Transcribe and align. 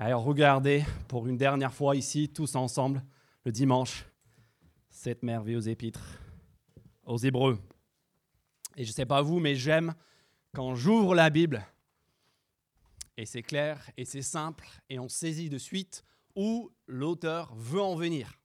Allez, 0.00 0.14
regardez 0.14 0.84
pour 1.08 1.26
une 1.26 1.36
dernière 1.36 1.74
fois 1.74 1.96
ici, 1.96 2.28
tous 2.28 2.54
ensemble, 2.54 3.02
le 3.44 3.50
dimanche, 3.50 4.04
cette 4.88 5.24
merveilleuse 5.24 5.66
épître 5.66 6.20
aux 7.04 7.16
Hébreux. 7.16 7.58
Et 8.76 8.84
je 8.84 8.90
ne 8.90 8.94
sais 8.94 9.06
pas 9.06 9.22
vous, 9.22 9.40
mais 9.40 9.56
j'aime 9.56 9.96
quand 10.54 10.76
j'ouvre 10.76 11.16
la 11.16 11.30
Bible, 11.30 11.66
et 13.16 13.26
c'est 13.26 13.42
clair, 13.42 13.90
et 13.96 14.04
c'est 14.04 14.22
simple, 14.22 14.68
et 14.88 15.00
on 15.00 15.08
saisit 15.08 15.50
de 15.50 15.58
suite 15.58 16.04
où 16.36 16.70
l'auteur 16.86 17.52
veut 17.56 17.82
en 17.82 17.96
venir. 17.96 18.38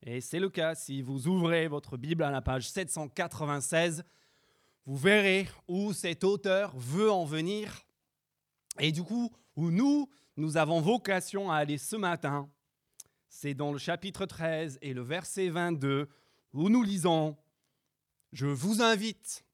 Et 0.00 0.22
c'est 0.22 0.40
le 0.40 0.48
cas 0.48 0.74
si 0.74 1.02
vous 1.02 1.28
ouvrez 1.28 1.68
votre 1.68 1.98
Bible 1.98 2.22
à 2.22 2.30
la 2.30 2.40
page 2.40 2.70
796, 2.70 4.04
vous 4.86 4.96
verrez 4.96 5.50
où 5.68 5.92
cet 5.92 6.24
auteur 6.24 6.74
veut 6.78 7.12
en 7.12 7.26
venir. 7.26 7.84
Et 8.80 8.90
du 8.90 9.02
coup, 9.02 9.30
où 9.54 9.70
nous, 9.70 10.08
nous 10.36 10.56
avons 10.56 10.80
vocation 10.80 11.50
à 11.50 11.56
aller 11.56 11.78
ce 11.78 11.96
matin, 11.96 12.48
c'est 13.28 13.54
dans 13.54 13.72
le 13.72 13.78
chapitre 13.78 14.26
13 14.26 14.78
et 14.82 14.94
le 14.94 15.02
verset 15.02 15.48
22 15.48 16.08
où 16.52 16.68
nous 16.68 16.82
lisons 16.82 17.36
Je 18.32 18.46
vous 18.46 18.82
invite, 18.82 19.44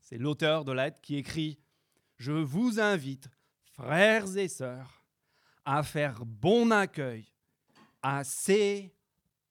c'est 0.00 0.18
l'auteur 0.18 0.64
de 0.64 0.72
l'aide 0.72 1.00
qui 1.00 1.16
écrit 1.16 1.58
Je 2.16 2.32
vous 2.32 2.80
invite, 2.80 3.28
frères 3.72 4.36
et 4.36 4.48
sœurs, 4.48 5.04
à 5.64 5.82
faire 5.82 6.24
bon 6.24 6.70
accueil 6.70 7.32
à 8.02 8.24
ces 8.24 8.94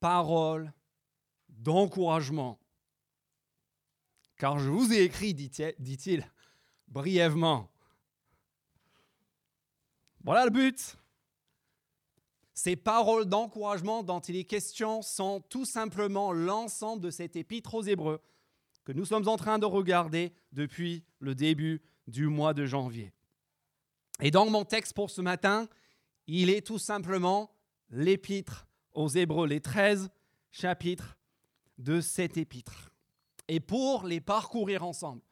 paroles 0.00 0.72
d'encouragement. 1.48 2.60
Car 4.36 4.58
je 4.58 4.70
vous 4.70 4.92
ai 4.92 5.02
écrit, 5.02 5.34
dit-il 5.34 6.24
brièvement, 6.88 7.73
voilà 10.24 10.44
le 10.44 10.50
but. 10.50 10.96
Ces 12.54 12.76
paroles 12.76 13.26
d'encouragement 13.26 14.02
dont 14.02 14.20
il 14.20 14.36
est 14.36 14.44
question 14.44 15.02
sont 15.02 15.42
tout 15.50 15.66
simplement 15.66 16.32
l'ensemble 16.32 17.02
de 17.02 17.10
cette 17.10 17.36
épître 17.36 17.74
aux 17.74 17.82
Hébreux 17.82 18.20
que 18.84 18.92
nous 18.92 19.04
sommes 19.04 19.28
en 19.28 19.36
train 19.36 19.58
de 19.58 19.66
regarder 19.66 20.32
depuis 20.52 21.04
le 21.18 21.34
début 21.34 21.82
du 22.06 22.28
mois 22.28 22.54
de 22.54 22.64
janvier. 22.64 23.12
Et 24.20 24.30
dans 24.30 24.48
mon 24.48 24.64
texte 24.64 24.94
pour 24.94 25.10
ce 25.10 25.20
matin, 25.20 25.68
il 26.26 26.48
est 26.48 26.66
tout 26.66 26.78
simplement 26.78 27.50
l'épître 27.90 28.66
aux 28.92 29.08
Hébreux, 29.08 29.46
les 29.46 29.60
13 29.60 30.10
chapitres 30.50 31.18
de 31.78 32.00
cette 32.00 32.36
épître. 32.36 32.90
Et 33.48 33.60
pour 33.60 34.04
les 34.04 34.20
parcourir 34.20 34.84
ensemble, 34.84 35.22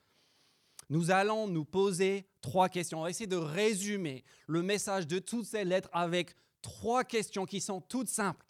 nous 0.91 1.11
allons 1.11 1.47
nous 1.47 1.65
poser 1.65 2.27
trois 2.43 2.69
questions. 2.69 2.99
On 2.99 3.05
va 3.05 3.11
essayer 3.11 3.27
de 3.27 3.37
résumer 3.37 4.25
le 4.47 4.63
message 4.63 5.07
de 5.07 5.19
toutes 5.19 5.47
ces 5.47 5.65
lettres 5.65 5.89
avec 5.93 6.35
trois 6.61 7.05
questions 7.05 7.47
qui 7.47 7.63
sont 7.63 7.81
toutes 7.81 8.09
simples. 8.09 8.45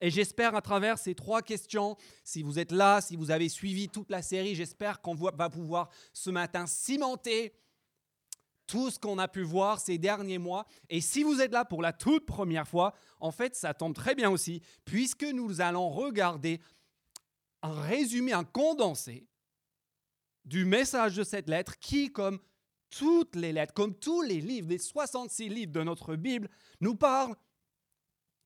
Et 0.00 0.10
j'espère 0.10 0.54
à 0.54 0.62
travers 0.62 0.98
ces 0.98 1.14
trois 1.14 1.42
questions, 1.42 1.96
si 2.22 2.42
vous 2.42 2.58
êtes 2.58 2.72
là, 2.72 3.00
si 3.00 3.16
vous 3.16 3.30
avez 3.30 3.48
suivi 3.48 3.88
toute 3.88 4.10
la 4.10 4.22
série, 4.22 4.54
j'espère 4.54 5.00
qu'on 5.00 5.14
va 5.14 5.50
pouvoir 5.50 5.90
ce 6.12 6.30
matin 6.30 6.66
cimenter 6.66 7.54
tout 8.66 8.90
ce 8.90 8.98
qu'on 8.98 9.18
a 9.18 9.28
pu 9.28 9.42
voir 9.42 9.80
ces 9.80 9.96
derniers 9.96 10.38
mois. 10.38 10.66
Et 10.90 11.00
si 11.00 11.22
vous 11.22 11.40
êtes 11.40 11.52
là 11.52 11.64
pour 11.64 11.82
la 11.82 11.92
toute 11.92 12.26
première 12.26 12.68
fois, 12.68 12.94
en 13.20 13.30
fait, 13.30 13.54
ça 13.54 13.74
tombe 13.74 13.94
très 13.94 14.14
bien 14.14 14.28
aussi, 14.28 14.60
puisque 14.84 15.24
nous 15.24 15.60
allons 15.60 15.88
regarder 15.88 16.60
un 17.62 17.72
résumé, 17.80 18.32
un 18.32 18.44
condensé 18.44 19.26
du 20.44 20.64
message 20.64 21.16
de 21.16 21.24
cette 21.24 21.48
lettre 21.48 21.78
qui, 21.78 22.12
comme 22.12 22.38
toutes 22.90 23.36
les 23.36 23.52
lettres, 23.52 23.74
comme 23.74 23.94
tous 23.94 24.22
les 24.22 24.40
livres, 24.40 24.68
les 24.68 24.78
66 24.78 25.48
livres 25.48 25.72
de 25.72 25.82
notre 25.82 26.16
Bible, 26.16 26.48
nous 26.80 26.94
parlent 26.94 27.36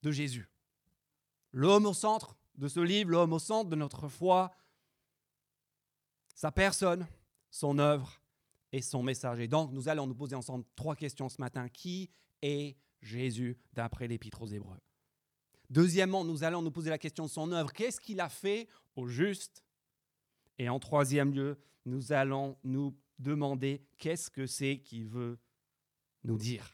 de 0.02 0.10
Jésus. 0.10 0.48
L'homme 1.52 1.86
au 1.86 1.94
centre 1.94 2.36
de 2.54 2.68
ce 2.68 2.80
livre, 2.80 3.10
l'homme 3.10 3.32
au 3.32 3.38
centre 3.38 3.70
de 3.70 3.76
notre 3.76 4.08
foi, 4.08 4.52
sa 6.34 6.52
personne, 6.52 7.06
son 7.50 7.78
œuvre 7.78 8.20
et 8.72 8.82
son 8.82 9.02
message. 9.02 9.40
Et 9.40 9.48
donc, 9.48 9.72
nous 9.72 9.88
allons 9.88 10.06
nous 10.06 10.14
poser 10.14 10.36
ensemble 10.36 10.64
trois 10.76 10.96
questions 10.96 11.28
ce 11.28 11.40
matin. 11.40 11.68
Qui 11.68 12.10
est 12.42 12.76
Jésus 13.02 13.58
d'après 13.72 14.08
l'Épître 14.08 14.42
aux 14.42 14.46
Hébreux? 14.46 14.80
Deuxièmement, 15.68 16.24
nous 16.24 16.44
allons 16.44 16.62
nous 16.62 16.70
poser 16.70 16.90
la 16.90 16.98
question 16.98 17.26
de 17.26 17.30
son 17.30 17.52
œuvre. 17.52 17.72
Qu'est-ce 17.72 18.00
qu'il 18.00 18.20
a 18.20 18.28
fait 18.28 18.68
au 18.96 19.06
juste? 19.06 19.64
Et 20.58 20.68
en 20.68 20.78
troisième 20.78 21.32
lieu, 21.32 21.58
nous 21.84 22.12
allons 22.12 22.56
nous 22.64 22.94
demander 23.20 23.82
qu'est-ce 23.98 24.30
que 24.30 24.46
c'est 24.46 24.78
qu'il 24.78 25.06
veut 25.06 25.38
nous 26.24 26.38
dire. 26.38 26.72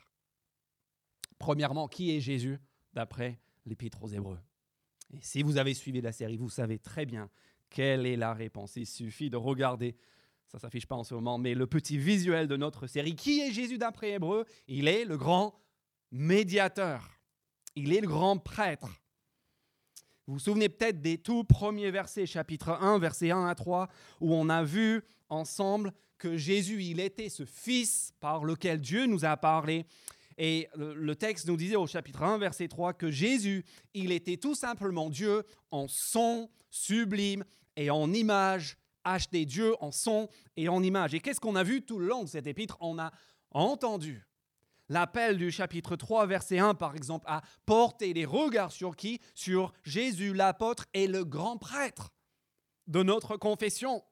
Premièrement, 1.38 1.88
qui 1.88 2.16
est 2.16 2.20
Jésus 2.20 2.58
d'après 2.94 3.38
l'Épître 3.66 4.02
aux 4.02 4.08
Hébreux? 4.08 4.38
Et 5.12 5.20
si 5.20 5.42
vous 5.42 5.58
avez 5.58 5.74
suivi 5.74 6.00
la 6.00 6.12
série, 6.12 6.36
vous 6.36 6.48
savez 6.48 6.78
très 6.78 7.04
bien 7.04 7.28
quelle 7.68 8.06
est 8.06 8.16
la 8.16 8.32
réponse. 8.32 8.76
Il 8.76 8.86
suffit 8.86 9.30
de 9.30 9.36
regarder, 9.36 9.96
ça 10.46 10.58
ne 10.58 10.60
s'affiche 10.60 10.86
pas 10.86 10.96
en 10.96 11.04
ce 11.04 11.14
moment, 11.14 11.38
mais 11.38 11.54
le 11.54 11.66
petit 11.66 11.98
visuel 11.98 12.48
de 12.48 12.56
notre 12.56 12.86
série. 12.86 13.14
Qui 13.14 13.40
est 13.40 13.52
Jésus 13.52 13.78
d'après 13.78 14.12
Hébreux? 14.12 14.46
Il 14.66 14.88
est 14.88 15.04
le 15.04 15.16
grand 15.16 15.60
médiateur. 16.10 17.18
Il 17.74 17.92
est 17.92 18.00
le 18.00 18.08
grand 18.08 18.38
prêtre. 18.38 18.88
Vous 20.26 20.34
vous 20.34 20.40
souvenez 20.40 20.68
peut-être 20.68 21.00
des 21.00 21.18
tout 21.18 21.44
premiers 21.44 21.90
versets, 21.90 22.26
chapitre 22.26 22.70
1, 22.70 22.98
versets 22.98 23.30
1 23.30 23.46
à 23.46 23.54
3, 23.54 23.88
où 24.20 24.34
on 24.34 24.48
a 24.48 24.64
vu 24.64 25.02
ensemble 25.28 25.92
que 26.18 26.36
Jésus, 26.36 26.82
il 26.82 27.00
était 27.00 27.28
ce 27.28 27.44
Fils 27.44 28.12
par 28.20 28.44
lequel 28.44 28.80
Dieu 28.80 29.06
nous 29.06 29.24
a 29.24 29.36
parlé. 29.36 29.86
Et 30.38 30.68
le 30.76 31.14
texte 31.16 31.46
nous 31.46 31.56
disait 31.56 31.76
au 31.76 31.86
chapitre 31.86 32.22
1, 32.22 32.38
verset 32.38 32.68
3, 32.68 32.92
que 32.92 33.10
Jésus, 33.10 33.64
il 33.94 34.12
était 34.12 34.36
tout 34.36 34.54
simplement 34.54 35.08
Dieu 35.08 35.44
en 35.70 35.88
son 35.88 36.50
sublime 36.70 37.44
et 37.76 37.90
en 37.90 38.12
image, 38.12 38.76
acheté 39.04 39.46
Dieu 39.46 39.74
en 39.80 39.92
son 39.92 40.28
et 40.56 40.68
en 40.68 40.82
image. 40.82 41.14
Et 41.14 41.20
qu'est-ce 41.20 41.40
qu'on 41.40 41.56
a 41.56 41.62
vu 41.62 41.82
tout 41.82 41.98
le 41.98 42.06
long 42.06 42.24
de 42.24 42.28
cet 42.28 42.46
épître? 42.46 42.76
On 42.80 42.98
a 42.98 43.12
entendu 43.50 44.26
l'appel 44.88 45.38
du 45.38 45.50
chapitre 45.50 45.96
3, 45.96 46.26
verset 46.26 46.58
1, 46.58 46.74
par 46.74 46.96
exemple, 46.96 47.24
à 47.28 47.42
porter 47.64 48.12
les 48.12 48.26
regards 48.26 48.72
sur 48.72 48.94
qui? 48.94 49.20
Sur 49.34 49.72
Jésus, 49.84 50.34
l'apôtre 50.34 50.84
et 50.92 51.06
le 51.06 51.24
grand 51.24 51.56
prêtre 51.56 52.12
de 52.86 53.02
notre 53.02 53.36
confession. 53.36 54.02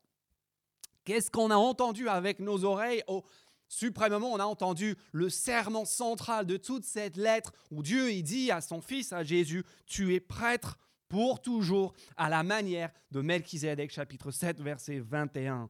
Qu'est-ce 1.04 1.30
qu'on 1.30 1.50
a 1.50 1.56
entendu 1.56 2.08
avec 2.08 2.38
nos 2.38 2.64
oreilles? 2.64 3.02
Au 3.06 3.24
Suprêmement, 3.68 4.32
on 4.32 4.38
a 4.38 4.44
entendu 4.44 4.96
le 5.12 5.28
serment 5.28 5.84
central 5.84 6.46
de 6.46 6.56
toute 6.56 6.84
cette 6.84 7.16
lettre 7.16 7.52
où 7.70 7.82
Dieu 7.82 8.12
y 8.12 8.22
dit 8.22 8.50
à 8.50 8.60
son 8.60 8.80
Fils, 8.80 9.12
à 9.12 9.24
Jésus, 9.24 9.64
tu 9.86 10.14
es 10.14 10.20
prêtre 10.20 10.78
pour 11.08 11.42
toujours, 11.42 11.92
à 12.16 12.28
la 12.28 12.42
manière 12.42 12.90
de 13.10 13.20
Melchizedek, 13.20 13.90
chapitre 13.90 14.30
7, 14.30 14.60
verset 14.60 15.00
21. 15.00 15.68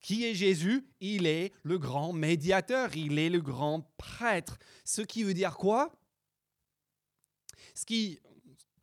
Qui 0.00 0.24
est 0.24 0.34
Jésus? 0.34 0.86
Il 1.00 1.26
est 1.26 1.52
le 1.62 1.78
grand 1.78 2.12
médiateur, 2.12 2.94
il 2.96 3.18
est 3.18 3.30
le 3.30 3.40
grand 3.40 3.82
prêtre. 3.98 4.58
Ce 4.84 5.02
qui 5.02 5.22
veut 5.22 5.34
dire 5.34 5.56
quoi? 5.56 5.92
Ce 7.74 7.84
qui, 7.84 8.20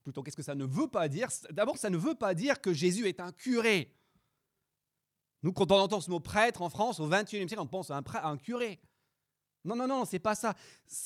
plutôt, 0.04 0.22
qu'est-ce 0.22 0.38
que 0.38 0.44
ça 0.44 0.56
ne 0.56 0.66
veut 0.66 0.88
pas 0.88 1.08
dire? 1.08 1.30
D'abord, 1.52 1.78
ça 1.78 1.90
ne 1.90 1.98
veut 1.98 2.16
pas 2.16 2.34
dire 2.34 2.62
que 2.62 2.74
Jésus 2.74 3.08
est 3.08 3.20
un 3.20 3.32
curé. 3.32 3.92
Nous, 5.44 5.52
quand 5.54 5.72
on 5.72 5.80
entend 5.80 6.02
ce 6.02 6.10
mot 6.10 6.20
prêtre 6.20 6.62
en 6.62 6.70
France, 6.70 7.00
au 7.00 7.08
XXIe 7.08 7.48
siècle, 7.48 7.60
on 7.60 7.68
pense 7.68 7.92
à 7.92 7.98
un, 7.98 8.04
un 8.24 8.38
curé. 8.38 8.80
Non, 9.66 9.78
non, 9.78 9.88
non, 9.88 10.04
c'est 10.04 10.20
pas 10.20 10.36
ça. 10.36 10.56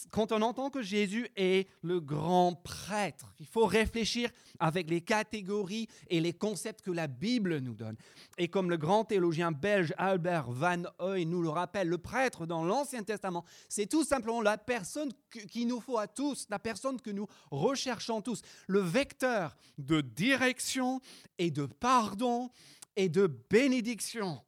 Quand 0.09 0.31
on 0.31 0.41
entend 0.41 0.71
que 0.71 0.81
Jésus 0.81 1.29
est 1.35 1.69
le 1.83 1.99
grand 1.99 2.55
prêtre, 2.55 3.35
il 3.39 3.45
faut 3.45 3.67
réfléchir 3.67 4.31
avec 4.57 4.89
les 4.89 5.01
catégories 5.01 5.87
et 6.09 6.19
les 6.19 6.33
concepts 6.33 6.81
que 6.81 6.89
la 6.89 7.05
Bible 7.05 7.59
nous 7.59 7.75
donne. 7.75 7.95
Et 8.39 8.47
comme 8.47 8.71
le 8.71 8.77
grand 8.77 9.05
théologien 9.05 9.51
belge 9.51 9.93
Albert 9.97 10.49
Van 10.49 10.81
Hoy 10.97 11.27
nous 11.27 11.43
le 11.43 11.49
rappelle, 11.49 11.87
le 11.87 11.99
prêtre 11.99 12.47
dans 12.47 12.63
l'Ancien 12.63 13.03
Testament, 13.03 13.45
c'est 13.69 13.85
tout 13.85 14.03
simplement 14.03 14.41
la 14.41 14.57
personne 14.57 15.11
qu'il 15.51 15.67
nous 15.67 15.79
faut 15.79 15.99
à 15.99 16.07
tous, 16.07 16.47
la 16.49 16.57
personne 16.57 16.99
que 16.99 17.11
nous 17.11 17.27
recherchons 17.51 18.21
tous, 18.23 18.41
le 18.65 18.79
vecteur 18.79 19.55
de 19.77 20.01
direction 20.01 20.99
et 21.37 21.51
de 21.51 21.67
pardon 21.67 22.49
et 22.97 23.07
de 23.07 23.27
bénédiction. 23.49 24.41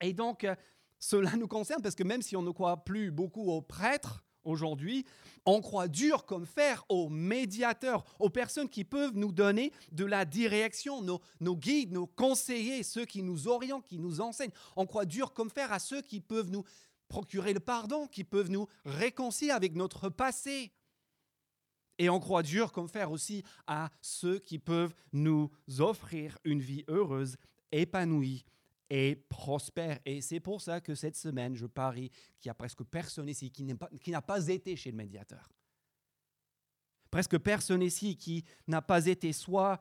Et 0.00 0.12
donc, 0.12 0.46
cela 0.98 1.36
nous 1.36 1.46
concerne 1.46 1.82
parce 1.82 1.94
que 1.94 2.02
même 2.02 2.22
si 2.22 2.34
on 2.34 2.42
ne 2.42 2.50
croit 2.50 2.82
plus 2.82 3.12
beaucoup 3.12 3.50
aux 3.50 3.62
prêtres 3.62 4.24
aujourd'hui, 4.42 5.04
on 5.46 5.60
croit 5.60 5.88
dur 5.88 6.24
comme 6.24 6.46
fer 6.46 6.84
aux 6.88 7.08
médiateurs, 7.08 8.04
aux 8.18 8.30
personnes 8.30 8.68
qui 8.68 8.84
peuvent 8.84 9.16
nous 9.16 9.32
donner 9.32 9.72
de 9.92 10.04
la 10.04 10.24
direction, 10.24 11.02
nos, 11.02 11.20
nos 11.40 11.56
guides, 11.56 11.92
nos 11.92 12.06
conseillers, 12.06 12.82
ceux 12.82 13.04
qui 13.04 13.22
nous 13.22 13.48
orientent, 13.48 13.84
qui 13.84 13.98
nous 13.98 14.20
enseignent. 14.20 14.52
On 14.76 14.86
croit 14.86 15.04
dur 15.04 15.32
comme 15.32 15.50
fer 15.50 15.72
à 15.72 15.78
ceux 15.78 16.00
qui 16.00 16.20
peuvent 16.20 16.50
nous 16.50 16.64
procurer 17.08 17.52
le 17.52 17.60
pardon, 17.60 18.06
qui 18.06 18.24
peuvent 18.24 18.50
nous 18.50 18.66
réconcilier 18.84 19.50
avec 19.50 19.74
notre 19.74 20.08
passé. 20.08 20.72
Et 21.98 22.08
on 22.08 22.18
croit 22.20 22.42
dur 22.42 22.72
comme 22.72 22.88
fer 22.88 23.10
aussi 23.10 23.44
à 23.66 23.90
ceux 24.00 24.38
qui 24.38 24.58
peuvent 24.58 24.94
nous 25.12 25.50
offrir 25.78 26.38
une 26.44 26.60
vie 26.60 26.84
heureuse, 26.88 27.36
épanouie 27.70 28.44
et 28.90 29.16
prospère. 29.28 29.98
Et 30.04 30.20
c'est 30.20 30.40
pour 30.40 30.60
ça 30.60 30.80
que 30.80 30.94
cette 30.94 31.16
semaine, 31.16 31.54
je 31.54 31.66
parie 31.66 32.10
qu'il 32.40 32.48
y 32.48 32.50
a 32.50 32.54
presque 32.54 32.82
personne 32.84 33.28
ici 33.28 33.50
qui 33.50 33.64
n'a 33.64 33.74
pas, 33.76 34.22
pas 34.22 34.48
été 34.48 34.76
chez 34.76 34.90
le 34.90 34.96
médiateur. 34.96 35.48
Presque 37.10 37.38
personne 37.38 37.82
ici 37.82 38.16
qui 38.16 38.44
n'a 38.66 38.82
pas 38.82 39.06
été 39.06 39.32
soit 39.32 39.80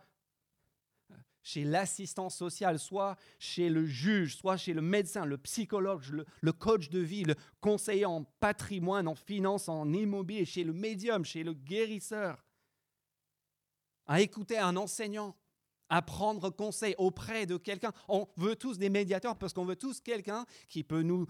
chez 1.43 1.65
l'assistant 1.65 2.29
social, 2.29 2.79
soit 2.79 3.17
chez 3.37 3.69
le 3.69 3.85
juge, 3.85 4.37
soit 4.37 4.57
chez 4.57 4.73
le 4.73 4.81
médecin, 4.81 5.25
le 5.25 5.37
psychologue, 5.37 6.01
le, 6.09 6.25
le, 6.41 6.53
coach 6.53 6.89
de 6.89 6.99
vie, 6.99 7.25
le 7.25 7.35
conseiller 7.59 8.05
en 8.05 8.23
patrimoine, 8.23 9.07
en 9.07 9.15
finance, 9.15 9.67
en 9.67 9.91
immobilier, 9.91 10.45
chez 10.45 10.63
le 10.63 10.73
médium, 10.73 11.25
chez 11.25 11.43
le 11.43 11.53
guérisseur, 11.53 12.43
à 14.07 14.21
écouter 14.21 14.57
un 14.57 14.77
enseignant, 14.77 15.35
à 15.89 16.01
prendre 16.01 16.49
conseil 16.49 16.95
auprès 16.97 17.45
de 17.45 17.57
quelqu'un. 17.57 17.91
On 18.07 18.27
veut 18.37 18.55
tous 18.55 18.77
des 18.77 18.89
médiateurs 18.89 19.37
parce 19.37 19.53
qu'on 19.53 19.65
veut 19.65 19.75
tous 19.75 19.99
quelqu'un 19.99 20.45
qui 20.69 20.83
peut 20.83 21.03
nous 21.03 21.27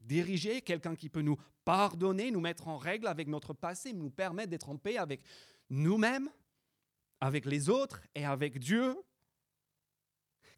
diriger, 0.00 0.60
quelqu'un 0.60 0.96
qui 0.96 1.08
peut 1.08 1.22
nous 1.22 1.36
pardonner, 1.64 2.32
nous 2.32 2.40
mettre 2.40 2.66
en 2.66 2.76
règle 2.76 3.06
avec 3.06 3.28
notre 3.28 3.54
passé, 3.54 3.92
nous 3.92 4.10
permettre 4.10 4.50
d'être 4.50 4.68
en 4.68 4.76
paix 4.76 4.98
avec 4.98 5.22
nous-mêmes, 5.70 6.28
avec 7.20 7.46
les 7.46 7.68
autres 7.68 8.02
et 8.16 8.24
avec 8.24 8.58
Dieu. 8.58 8.96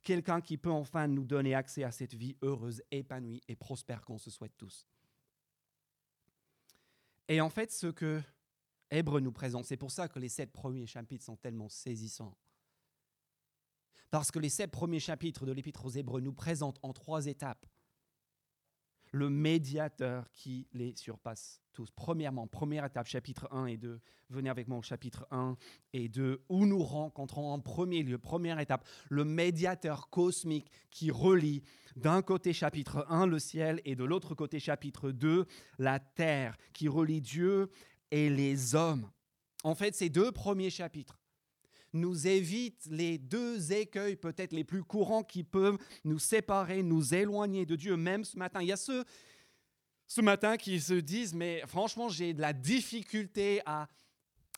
Quelqu'un 0.05 0.41
qui 0.41 0.59
peut 0.59 0.71
enfin 0.71 1.09
nous 1.09 1.25
donner 1.25 1.55
accès 1.55 1.83
à 1.83 1.91
cette 1.91 2.15
vie 2.15 2.37
heureuse, 2.43 2.83
épanouie 2.91 3.43
et 3.49 3.57
prospère 3.57 4.05
qu'on 4.05 4.19
se 4.19 4.31
souhaite 4.31 4.57
tous. 4.57 4.87
Et 7.27 7.41
en 7.41 7.49
fait, 7.49 7.73
ce 7.73 7.87
que 7.87 8.23
Hébreu 8.91 9.21
nous 9.21 9.33
présente, 9.33 9.65
c'est 9.65 9.79
pour 9.79 9.91
ça 9.91 10.09
que 10.09 10.19
les 10.19 10.29
sept 10.29 10.53
premiers 10.53 10.87
chapitres 10.87 11.25
sont 11.25 11.37
tellement 11.37 11.71
saisissants. 11.71 12.37
Parce 14.11 14.31
que 14.31 14.39
les 14.39 14.51
sept 14.51 14.71
premiers 14.71 15.01
chapitres 15.01 15.47
de 15.47 15.53
l'Épître 15.53 15.87
aux 15.87 15.91
Hébreux 15.91 16.21
nous 16.21 16.35
présentent 16.35 16.79
en 16.83 16.93
trois 16.93 17.27
étapes 17.27 17.67
le 19.15 19.31
médiateur 19.31 20.29
qui 20.33 20.67
les 20.73 20.93
surpasse 20.97 21.63
tous. 21.73 21.89
Premièrement, 21.93 22.49
première 22.49 22.85
étape, 22.85 23.07
chapitre 23.07 23.49
1 23.53 23.67
et 23.67 23.77
2. 23.77 24.01
Venez 24.31 24.51
avec 24.51 24.67
moi 24.67 24.79
au 24.79 24.83
chapitre 24.83 25.25
1 25.31 25.57
et 25.93 26.09
2, 26.09 26.43
où 26.49 26.67
nous 26.67 26.83
rencontrons 26.83 27.53
en 27.53 27.61
premier 27.61 28.03
lieu, 28.03 28.19
première 28.19 28.59
étape, 28.59 28.85
le 29.09 29.25
médiateur 29.25 30.11
cosmique 30.11 30.69
qui 30.91 31.13
relie 31.13 31.63
d'un 31.95 32.23
côté 32.23 32.53
chapitre 32.53 33.07
1 33.09 33.27
le 33.27 33.39
ciel 33.39 33.81
et 33.85 33.95
de 33.95 34.03
l'autre 34.03 34.35
côté 34.35 34.59
chapitre 34.59 35.13
2 35.13 35.47
la 35.79 36.01
terre, 36.01 36.57
qui 36.73 36.89
relie 36.89 37.21
Dieu 37.21 37.71
et 38.11 38.29
les 38.29 38.75
hommes. 38.75 39.09
En 39.63 39.77
fait, 39.77 39.95
ces 39.95 40.09
deux 40.09 40.33
premiers 40.33 40.71
chapitres 40.71 41.21
nous 41.95 42.27
évite 42.27 42.87
les 42.91 43.19
deux 43.19 43.73
écueils 43.73 44.17
peut-être 44.17 44.53
les 44.53 44.65
plus 44.65 44.85
courants 44.85 45.23
qui 45.23 45.45
peuvent 45.45 45.79
nous 46.05 46.19
séparer, 46.19 46.83
nous 46.83 47.15
éloigner 47.15 47.65
de 47.65 47.77
Dieu, 47.77 47.97
même 47.97 48.25
ce 48.25 48.37
matin. 48.37 48.61
Il 48.61 48.69
y 48.69 48.73
a 48.73 48.77
ceux 48.77 49.05
ce 50.07 50.21
matin 50.21 50.57
qui 50.57 50.81
se 50.81 50.95
disent, 50.95 51.35
mais 51.35 51.63
franchement, 51.67 52.09
j'ai 52.09 52.35
de 52.35 52.41
la 52.41 52.53
difficulté 52.53 53.63
à, 53.65 53.89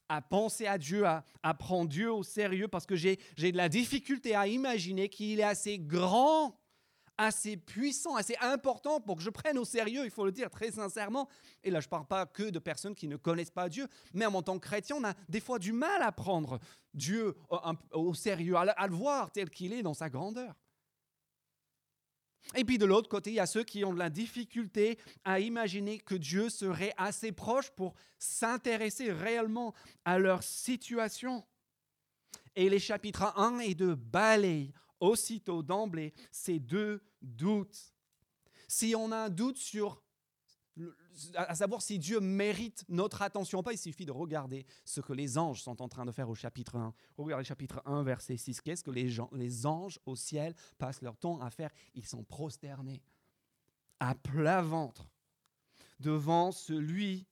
à 0.08 0.20
penser 0.20 0.66
à 0.66 0.76
Dieu, 0.76 1.04
à, 1.06 1.24
à, 1.42 1.54
prendre 1.54 1.88
Dieu 1.88 2.12
au 2.12 2.22
sérieux, 2.22 2.68
parce 2.68 2.86
que 2.86 2.96
j'ai 2.96 3.16
de 3.36 3.56
la 3.56 3.68
difficulté 3.68 4.34
à 4.34 4.48
imaginer 4.48 5.08
qu'il 5.08 5.40
est 5.40 5.44
assez 5.44 5.78
grand 5.78 6.58
assez 7.18 7.56
puissant, 7.56 8.16
assez 8.16 8.36
important 8.40 9.00
pour 9.00 9.16
que 9.16 9.22
je 9.22 9.30
prenne 9.30 9.58
au 9.58 9.64
sérieux, 9.64 10.04
il 10.04 10.10
faut 10.10 10.24
le 10.24 10.32
dire 10.32 10.50
très 10.50 10.70
sincèrement. 10.70 11.28
Et 11.62 11.70
là, 11.70 11.80
je 11.80 11.86
ne 11.86 11.90
parle 11.90 12.06
pas 12.06 12.26
que 12.26 12.50
de 12.50 12.58
personnes 12.58 12.94
qui 12.94 13.08
ne 13.08 13.16
connaissent 13.16 13.50
pas 13.50 13.68
Dieu, 13.68 13.88
mais 14.12 14.26
en 14.26 14.42
tant 14.42 14.58
que 14.58 14.66
chrétien, 14.66 14.96
on 14.96 15.04
a 15.04 15.14
des 15.28 15.40
fois 15.40 15.58
du 15.58 15.72
mal 15.72 16.02
à 16.02 16.12
prendre 16.12 16.58
Dieu 16.94 17.34
au, 17.92 18.14
sérieux, 18.14 18.56
à 18.56 18.86
le 18.86 18.94
voir 18.94 19.30
tel 19.30 19.50
qu'il 19.50 19.72
est 19.72 19.82
dans 19.82 19.94
sa 19.94 20.08
grandeur. 20.08 20.54
Et 22.54 22.64
puis 22.64 22.78
de 22.78 22.86
l'autre 22.86 23.08
côté, 23.08 23.30
il 23.30 23.34
y 23.34 23.40
a 23.40 23.46
ceux 23.46 23.64
qui 23.64 23.84
ont 23.84 23.92
de 23.92 23.98
la 23.98 24.10
difficulté 24.10 24.98
à 25.24 25.40
imaginer 25.40 25.98
que 25.98 26.14
Dieu 26.14 26.48
serait 26.48 26.94
assez 26.96 27.32
proche 27.32 27.70
pour 27.70 27.94
s'intéresser 28.18 29.10
réellement 29.12 29.74
à 30.04 30.18
leur 30.18 30.42
situation. 30.42 31.44
Et 32.54 32.70
les 32.70 32.78
chapitres 32.78 33.32
1 33.36 33.58
et 33.58 33.74
2 33.74 33.96
balayent 33.96 34.72
aussitôt 35.00 35.62
d'emblée 35.62 36.12
ces 36.30 36.58
deux 36.58 37.02
doutes. 37.22 37.94
Si 38.68 38.94
on 38.96 39.12
a 39.12 39.16
un 39.16 39.30
doute 39.30 39.58
sur 39.58 40.02
à 41.34 41.54
savoir 41.54 41.80
si 41.80 41.98
Dieu 41.98 42.20
mérite 42.20 42.84
notre 42.88 43.22
attention 43.22 43.62
pas, 43.62 43.72
il 43.72 43.78
suffit 43.78 44.04
de 44.04 44.12
regarder 44.12 44.66
ce 44.84 45.00
que 45.00 45.14
les 45.14 45.38
anges 45.38 45.62
sont 45.62 45.80
en 45.80 45.88
train 45.88 46.04
de 46.04 46.12
faire 46.12 46.28
au 46.28 46.34
chapitre 46.34 46.76
1. 46.76 46.92
Regardez 47.16 47.44
chapitre 47.44 47.80
1, 47.86 48.02
verset 48.02 48.36
6. 48.36 48.60
Qu'est-ce 48.60 48.84
que 48.84 48.90
les, 48.90 49.16
les 49.32 49.66
anges 49.66 49.98
au 50.04 50.16
ciel 50.16 50.54
passent 50.76 51.00
leur 51.00 51.16
temps 51.16 51.40
à 51.40 51.50
faire? 51.50 51.70
Ils 51.94 52.04
sont 52.04 52.24
prosternés 52.24 53.02
à 54.00 54.14
plat 54.14 54.60
ventre 54.60 55.08
devant 55.98 56.52
celui 56.52 57.26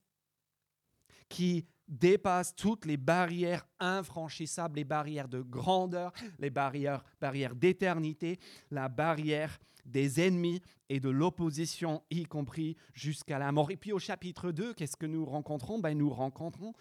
qui 1.29 1.67
dépasse 1.89 2.55
toutes 2.55 2.87
les 2.87 2.97
barrières 2.97 3.67
infranchissables, 3.79 4.77
les 4.77 4.85
barrières 4.85 5.29
de 5.29 5.41
grandeur, 5.41 6.13
les 6.39 6.51
barrières, 6.51 7.05
barrières 7.21 7.55
d'éternité, 7.55 8.39
la 8.71 8.89
barrière 8.89 9.59
des 9.85 10.21
ennemis 10.21 10.63
et 10.89 11.01
de 11.01 11.11
l'opposition, 11.11 12.03
y 12.11 12.25
compris 12.25 12.77
jusqu'à 12.95 13.39
la 13.39 13.53
mort. 13.53 13.71
Et 13.71 13.77
puis 13.77 13.93
au 13.93 13.99
chapitre 13.99 14.51
2, 14.51 14.75
qu'est-ce 14.75 14.97
que 14.97 15.07
nous 15.07 15.25
rencontrons? 15.25 15.79
Ben, 15.79 15.97
Nous 15.97 16.11
rencontrons, 16.11 16.73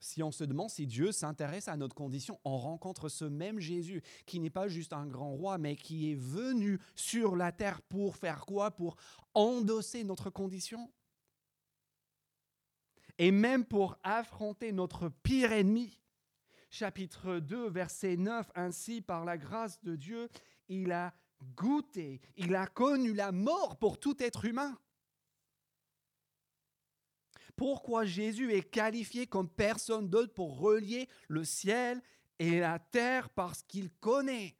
si 0.00 0.22
on 0.22 0.30
se 0.30 0.44
demande 0.44 0.70
si 0.70 0.86
Dieu 0.86 1.12
s'intéresse 1.12 1.68
à 1.68 1.76
notre 1.76 1.94
condition, 1.94 2.38
on 2.44 2.58
rencontre 2.58 3.08
ce 3.08 3.24
même 3.24 3.58
Jésus 3.58 4.02
qui 4.26 4.38
n'est 4.38 4.50
pas 4.50 4.68
juste 4.68 4.92
un 4.92 5.06
grand 5.06 5.32
roi, 5.32 5.58
mais 5.58 5.76
qui 5.76 6.12
est 6.12 6.16
venu 6.16 6.78
sur 6.94 7.36
la 7.36 7.52
terre 7.52 7.80
pour 7.82 8.16
faire 8.16 8.44
quoi? 8.44 8.70
Pour 8.70 8.96
endosser 9.32 10.04
notre 10.04 10.28
condition? 10.30 10.90
Et 13.18 13.30
même 13.30 13.64
pour 13.64 13.96
affronter 14.02 14.72
notre 14.72 15.08
pire 15.08 15.52
ennemi. 15.52 15.98
Chapitre 16.70 17.38
2, 17.38 17.68
verset 17.68 18.16
9, 18.16 18.50
ainsi 18.54 19.00
par 19.00 19.24
la 19.24 19.38
grâce 19.38 19.82
de 19.84 19.94
Dieu, 19.94 20.28
il 20.68 20.90
a 20.92 21.14
goûté, 21.56 22.20
il 22.36 22.54
a 22.56 22.66
connu 22.66 23.12
la 23.12 23.30
mort 23.30 23.78
pour 23.78 24.00
tout 24.00 24.20
être 24.22 24.44
humain. 24.44 24.76
Pourquoi 27.56 28.04
Jésus 28.04 28.52
est 28.52 28.68
qualifié 28.68 29.26
comme 29.26 29.48
personne 29.48 30.08
d'autre 30.08 30.34
pour 30.34 30.58
relier 30.58 31.08
le 31.28 31.44
ciel 31.44 32.02
et 32.40 32.58
la 32.58 32.80
terre 32.80 33.30
parce 33.30 33.62
qu'il 33.62 33.90
connaît 33.90 34.56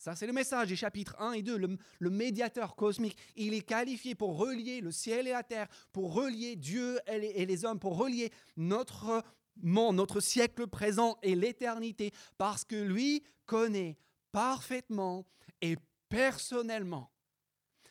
ça, 0.00 0.16
c'est 0.16 0.26
le 0.26 0.32
message 0.32 0.68
des 0.68 0.76
chapitres 0.76 1.14
1 1.18 1.32
et 1.32 1.42
2. 1.42 1.58
Le, 1.58 2.10
médiateur 2.10 2.74
cosmique, 2.74 3.18
il 3.36 3.52
est 3.52 3.60
qualifié 3.60 4.14
pour 4.14 4.38
relier 4.38 4.80
le 4.80 4.92
ciel 4.92 5.28
et 5.28 5.32
la 5.32 5.42
terre, 5.42 5.68
pour 5.92 6.14
relier 6.14 6.56
Dieu 6.56 6.98
et 7.06 7.44
les, 7.44 7.64
hommes, 7.66 7.78
pour 7.78 7.98
relier 7.98 8.32
notre 8.56 9.22
monde, 9.62 9.96
notre 9.96 10.20
siècle 10.20 10.66
présent 10.68 11.18
et 11.22 11.34
l'éternité, 11.34 12.12
parce 12.38 12.64
que 12.64 12.76
lui 12.76 13.22
connaît 13.44 13.98
parfaitement 14.32 15.26
et 15.60 15.76
personnellement 16.08 17.12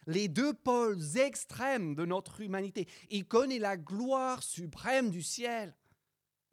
les 0.08 0.28
deux 0.28 0.56
pôles 0.56 0.98
extrêmes 1.16 1.94
de 1.94 2.06
notre 2.06 2.42
humanité. 2.42 2.88
Il 3.12 3.28
connaît 3.28 3.60
la 3.60 3.78
gloire 3.78 4.42
suprême 4.42 5.12
du 5.12 5.22
ciel 5.22 5.76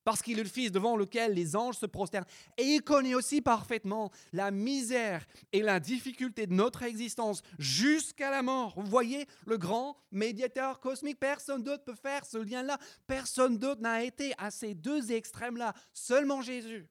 parce 0.07 0.23
qu'il 0.23 0.39
est 0.39 0.45
le 0.45 0.49
Fils 0.49 0.71
devant 0.71 0.97
lequel 0.97 1.35
les 1.35 1.57
anges 1.57 1.79
se 1.79 1.85
prosternent. 1.85 2.29
Et 2.57 2.63
il 2.63 2.83
connaît 2.83 3.17
aussi 3.17 3.43
parfaitement 3.43 4.13
la 4.33 4.53
misère 4.53 5.27
et 5.53 5.63
la 5.63 5.81
difficulté 5.81 6.47
de 6.47 6.55
notre 6.55 6.85
existence 6.85 7.43
jusqu'à 7.59 8.31
la 8.31 8.41
mort. 8.41 8.75
Vous 8.77 8.89
voyez, 8.89 9.27
le 9.47 9.59
grand 9.59 9.97
médiateur 10.13 10.79
cosmique, 10.79 11.19
personne 11.19 11.65
d'autre 11.65 11.83
peut 11.83 11.97
faire 11.97 12.25
ce 12.25 12.39
lien-là. 12.39 12.79
Personne 13.09 13.59
d'autre 13.59 13.81
n'a 13.83 14.05
été 14.05 14.33
à 14.39 14.53
ces 14.53 14.75
deux 14.75 15.11
extrêmes-là, 15.11 15.75
seulement 15.93 16.41
Jésus. 16.41 16.87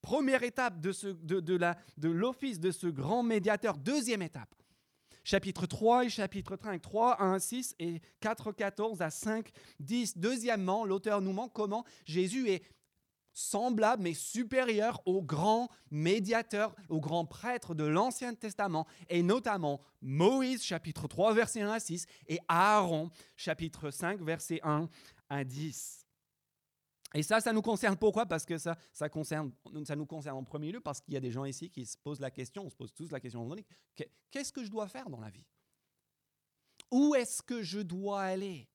Première 0.00 0.44
étape 0.44 0.80
de, 0.80 0.92
ce, 0.92 1.08
de, 1.08 1.40
de 1.40 2.08
l'office 2.08 2.60
de 2.60 2.70
ce 2.70 2.86
grand 2.86 3.24
médiateur. 3.24 3.76
Deuxième 3.76 4.22
étape, 4.22 4.54
chapitre 5.30 5.66
3 5.66 6.06
et 6.06 6.08
chapitre 6.08 6.58
5, 6.60 6.82
3, 6.82 7.22
1, 7.22 7.38
6 7.38 7.76
et 7.78 8.02
4, 8.18 8.50
14 8.50 9.00
à 9.00 9.10
5, 9.10 9.48
10. 9.78 10.18
Deuxièmement, 10.18 10.84
l'auteur 10.84 11.20
nous 11.20 11.32
montre 11.32 11.52
comment 11.52 11.84
Jésus 12.04 12.48
est 12.48 12.64
semblable 13.32 14.02
mais 14.02 14.12
supérieur 14.12 15.00
au 15.06 15.22
grand 15.22 15.68
médiateur, 15.92 16.74
au 16.88 17.00
grand 17.00 17.26
prêtre 17.26 17.76
de 17.76 17.84
l'Ancien 17.84 18.34
Testament, 18.34 18.88
et 19.08 19.22
notamment 19.22 19.80
Moïse, 20.02 20.64
chapitre 20.64 21.06
3, 21.06 21.32
verset 21.32 21.60
1 21.60 21.70
à 21.70 21.78
6, 21.78 22.06
et 22.26 22.40
Aaron, 22.48 23.10
chapitre 23.36 23.92
5, 23.92 24.20
verset 24.20 24.58
1 24.64 24.88
à 25.28 25.44
10. 25.44 25.99
Et 27.14 27.22
ça, 27.22 27.40
ça 27.40 27.52
nous 27.52 27.62
concerne. 27.62 27.96
Pourquoi? 27.96 28.26
Parce 28.26 28.44
que 28.44 28.56
ça, 28.58 28.76
nous 29.96 30.06
concerne 30.06 30.36
en 30.36 30.44
premier 30.44 30.70
lieu 30.70 30.80
parce 30.80 31.00
qu'il 31.00 31.14
y 31.14 31.16
a 31.16 31.20
des 31.20 31.30
gens 31.30 31.44
ici 31.44 31.70
qui 31.70 31.84
se 31.84 31.96
posent 31.96 32.20
la 32.20 32.30
question, 32.30 32.64
on 32.64 32.70
se 32.70 32.76
pose 32.76 32.92
tous 32.92 33.10
la 33.10 33.20
question, 33.20 33.48
qu'est-ce 34.30 34.52
que 34.52 34.64
je 34.64 34.70
dois 34.70 34.86
faire 34.86 35.10
dans 35.10 35.20
la 35.20 35.30
vie? 35.30 35.44
Où 36.90 37.14
est-ce 37.14 37.42
que 37.42 37.62
je 37.62 37.80
dois 37.80 38.22
aller? 38.22 38.68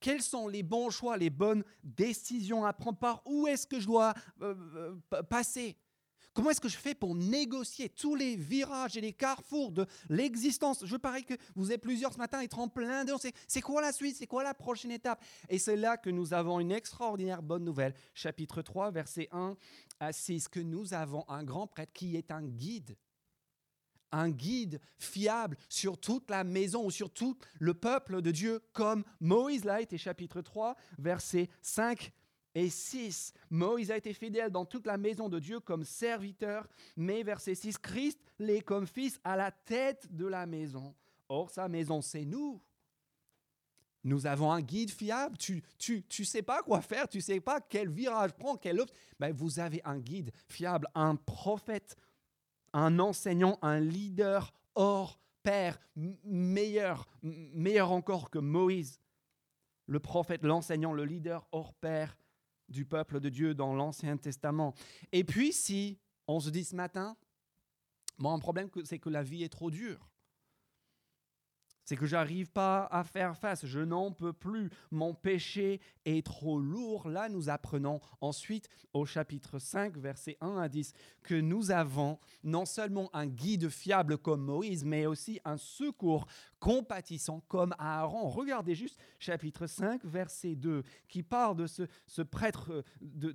Quels 0.00 0.22
sont 0.22 0.48
les 0.48 0.62
bons 0.62 0.90
choix, 0.90 1.16
les 1.16 1.30
bonnes 1.30 1.64
décisions 1.82 2.64
à 2.64 2.72
prendre? 2.72 2.98
Par 2.98 3.22
où 3.24 3.46
est-ce 3.46 3.66
que 3.66 3.80
je 3.80 3.86
dois 3.86 4.12
euh, 4.42 4.54
euh, 5.14 5.22
passer? 5.22 5.76
Comment 6.34 6.50
est-ce 6.50 6.60
que 6.60 6.68
je 6.68 6.76
fais 6.76 6.96
pour 6.96 7.14
négocier 7.14 7.88
tous 7.88 8.16
les 8.16 8.34
virages 8.34 8.96
et 8.96 9.00
les 9.00 9.12
carrefours 9.12 9.70
de 9.70 9.86
l'existence? 10.08 10.84
Je 10.84 10.96
parie 10.96 11.24
que 11.24 11.34
vous 11.54 11.70
êtes 11.70 11.80
plusieurs 11.80 12.12
ce 12.12 12.18
matin 12.18 12.40
être 12.40 12.58
en 12.58 12.66
plein 12.66 13.04
dedans. 13.04 13.20
C'est 13.46 13.60
quoi 13.60 13.80
la 13.80 13.92
suite? 13.92 14.16
C'est 14.16 14.26
quoi 14.26 14.42
la 14.42 14.52
prochaine 14.52 14.90
étape? 14.90 15.24
Et 15.48 15.60
c'est 15.60 15.76
là 15.76 15.96
que 15.96 16.10
nous 16.10 16.34
avons 16.34 16.58
une 16.58 16.72
extraordinaire 16.72 17.40
bonne 17.40 17.62
nouvelle. 17.62 17.94
Chapitre 18.14 18.62
3, 18.62 18.90
verset 18.90 19.28
1 19.30 19.56
à 20.00 20.12
6, 20.12 20.48
que 20.48 20.58
nous 20.58 20.92
avons 20.92 21.24
un 21.28 21.44
grand 21.44 21.68
prêtre 21.68 21.92
qui 21.92 22.16
est 22.16 22.32
un 22.32 22.42
guide. 22.42 22.96
Un 24.10 24.30
guide 24.30 24.80
fiable 24.98 25.56
sur 25.68 25.98
toute 25.98 26.30
la 26.30 26.42
maison 26.42 26.84
ou 26.84 26.90
sur 26.90 27.10
tout 27.10 27.36
le 27.60 27.74
peuple 27.74 28.22
de 28.22 28.32
Dieu, 28.32 28.60
comme 28.72 29.04
Moïse 29.20 29.64
l'a 29.64 29.80
été, 29.80 29.98
chapitre 29.98 30.40
3, 30.40 30.74
verset 30.98 31.48
5 31.62 32.12
et 32.54 32.70
6. 32.70 33.32
Moïse 33.50 33.90
a 33.90 33.96
été 33.96 34.12
fidèle 34.12 34.50
dans 34.50 34.64
toute 34.64 34.86
la 34.86 34.96
maison 34.96 35.28
de 35.28 35.38
Dieu 35.38 35.60
comme 35.60 35.84
serviteur, 35.84 36.68
mais 36.96 37.22
verset 37.22 37.54
6, 37.54 37.78
Christ 37.78 38.20
l'est 38.38 38.62
comme 38.62 38.86
fils 38.86 39.20
à 39.24 39.36
la 39.36 39.50
tête 39.50 40.14
de 40.14 40.26
la 40.26 40.46
maison. 40.46 40.94
Or, 41.28 41.50
sa 41.50 41.68
maison, 41.68 42.00
c'est 42.00 42.24
nous. 42.24 42.60
Nous 44.04 44.26
avons 44.26 44.52
un 44.52 44.60
guide 44.60 44.90
fiable. 44.90 45.38
Tu 45.38 45.62
tu, 45.78 46.04
tu 46.04 46.24
sais 46.24 46.42
pas 46.42 46.62
quoi 46.62 46.82
faire, 46.82 47.08
tu 47.08 47.20
sais 47.20 47.40
pas 47.40 47.60
quel 47.60 47.88
virage 47.88 48.32
prendre, 48.34 48.60
quel 48.60 48.80
autre. 48.80 48.92
Ben, 49.18 49.32
vous 49.32 49.58
avez 49.58 49.80
un 49.84 49.98
guide 49.98 50.30
fiable, 50.48 50.86
un 50.94 51.16
prophète, 51.16 51.96
un 52.72 52.98
enseignant, 52.98 53.58
un 53.62 53.80
leader 53.80 54.52
hors 54.74 55.18
père, 55.42 55.78
meilleur, 56.24 57.06
meilleur 57.22 57.92
encore 57.92 58.30
que 58.30 58.38
Moïse, 58.38 59.00
le 59.86 60.00
prophète, 60.00 60.42
l'enseignant, 60.42 60.92
le 60.92 61.04
leader 61.04 61.46
hors 61.52 61.74
père 61.74 62.16
du 62.68 62.84
peuple 62.84 63.20
de 63.20 63.28
Dieu 63.28 63.54
dans 63.54 63.74
l'Ancien 63.74 64.16
Testament. 64.16 64.74
Et 65.12 65.24
puis 65.24 65.52
si 65.52 65.98
on 66.26 66.40
se 66.40 66.50
dit 66.50 66.64
ce 66.64 66.76
matin, 66.76 67.16
un 68.22 68.38
problème, 68.38 68.68
c'est 68.84 68.98
que 68.98 69.10
la 69.10 69.22
vie 69.22 69.42
est 69.42 69.48
trop 69.48 69.70
dure 69.70 70.10
c'est 71.84 71.96
que 71.96 72.06
j'arrive 72.06 72.50
pas 72.50 72.86
à 72.90 73.04
faire 73.04 73.36
face, 73.36 73.66
je 73.66 73.80
n'en 73.80 74.10
peux 74.10 74.32
plus, 74.32 74.70
mon 74.90 75.14
péché 75.14 75.80
est 76.04 76.24
trop 76.24 76.58
lourd. 76.58 77.08
Là, 77.08 77.28
nous 77.28 77.50
apprenons 77.50 78.00
ensuite 78.20 78.68
au 78.92 79.04
chapitre 79.04 79.58
5, 79.58 79.96
versets 79.96 80.38
1 80.40 80.56
à 80.56 80.68
10, 80.68 80.92
que 81.22 81.34
nous 81.34 81.70
avons 81.70 82.18
non 82.42 82.64
seulement 82.64 83.10
un 83.14 83.26
guide 83.26 83.68
fiable 83.68 84.18
comme 84.18 84.42
Moïse, 84.42 84.84
mais 84.84 85.06
aussi 85.06 85.40
un 85.44 85.58
secours 85.58 86.26
compatissant 86.64 87.44
comme 87.46 87.74
Aaron. 87.78 88.30
Regardez 88.30 88.74
juste 88.74 88.98
chapitre 89.18 89.66
5, 89.66 90.02
verset 90.02 90.54
2, 90.54 90.82
qui 91.08 91.22
parle 91.22 91.56
de 91.56 91.66
ce, 91.66 92.22
prêtre, 92.22 92.82
de, 93.02 93.32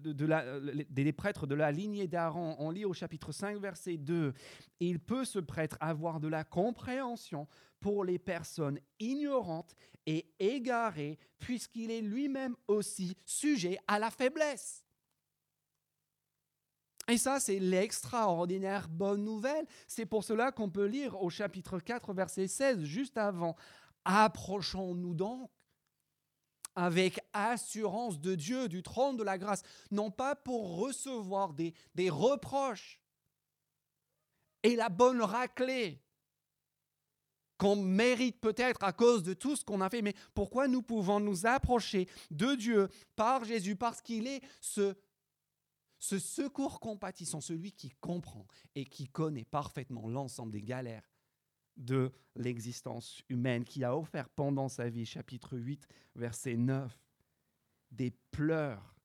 des 0.90 1.14
prêtres 1.14 1.46
de 1.46 1.54
la 1.54 1.72
lignée 1.72 2.08
d'Aaron. 2.08 2.56
On 2.58 2.72
lit 2.72 2.86
au 2.86 2.94
chapitre 2.94 3.32
5, 3.32 3.60
verset 3.60 3.98
2, 3.98 4.34
il 4.80 5.00
peut 5.00 5.26
ce 5.26 5.38
prêtre 5.38 5.78
avoir 5.80 6.20
de 6.20 6.28
la 6.28 6.44
compréhension 6.44 7.48
pour 7.80 8.04
les 8.04 8.18
personnes 8.18 8.80
ignorantes 9.00 9.76
et 10.08 10.26
égarées, 10.40 11.20
puisqu'il 11.38 11.92
est 11.92 12.02
lui-même 12.02 12.56
aussi 12.68 13.16
sujet 13.26 13.78
à 13.88 14.00
la 14.00 14.10
faiblesse. 14.10 14.84
Et 17.10 17.18
ça, 17.18 17.40
c'est 17.40 17.60
l'extraordinaire 17.60 18.88
bonne 18.88 19.24
nouvelle. 19.24 19.66
C'est 19.88 20.06
pour 20.06 20.24
cela 20.24 20.52
qu'on 20.52 20.70
peut 20.70 20.86
lire 20.86 21.22
au 21.22 21.30
chapitre 21.30 21.80
4, 21.80 22.14
verset 22.14 22.48
16, 22.48 22.84
juste 22.84 23.18
avant. 23.18 23.56
Approchons-nous 24.06 25.16
donc 25.16 25.50
avec 26.76 27.20
assurance 27.34 28.20
de 28.22 28.36
Dieu, 28.36 28.70
du 28.70 28.84
trône 28.84 29.18
de 29.18 29.24
la 29.24 29.38
grâce, 29.38 29.64
non 29.92 30.12
pas 30.12 30.36
pour 30.36 30.78
recevoir 30.78 31.54
des, 31.54 31.74
des 31.96 32.10
reproches 32.10 33.02
et 34.64 34.76
la 34.76 34.90
bonne 34.90 35.22
raclée, 35.22 36.02
qu'on 37.58 37.76
mérite 37.76 38.40
peut-être 38.40 38.84
à 38.84 38.94
cause 38.94 39.24
de 39.24 39.34
tout 39.34 39.56
ce 39.56 39.66
qu'on 39.66 39.82
a 39.82 39.90
fait, 39.90 40.02
mais 40.02 40.16
pourquoi 40.34 40.68
nous 40.70 40.82
pouvons 40.82 41.20
nous 41.20 41.46
approcher 41.46 42.08
de 42.32 42.56
Dieu 42.56 42.88
par 43.18 43.44
Jésus? 43.44 43.76
Parce 43.76 44.02
qu'il 44.02 44.28
est 44.28 44.42
ce, 44.62 44.96
ce 46.00 46.18
secours 46.18 46.80
compatissant, 46.80 47.42
celui 47.42 47.74
qui 47.74 47.90
comprend 48.00 48.48
et 48.76 48.86
qui 48.86 49.08
connaît 49.08 49.46
parfaitement 49.46 50.08
l'ensemble 50.08 50.52
des 50.52 50.62
galères 50.62 51.10
de 51.76 52.12
l'existence 52.36 53.22
humaine, 53.30 53.64
qui 53.64 53.84
a 53.84 53.96
offert 53.96 54.30
pendant 54.30 54.70
sa 54.70 54.90
vie, 54.90 55.06
chapitre 55.06 55.58
8, 55.58 55.88
verset 56.16 56.56
9, 56.56 56.98
des 57.92 58.12
pleurs 58.32 58.96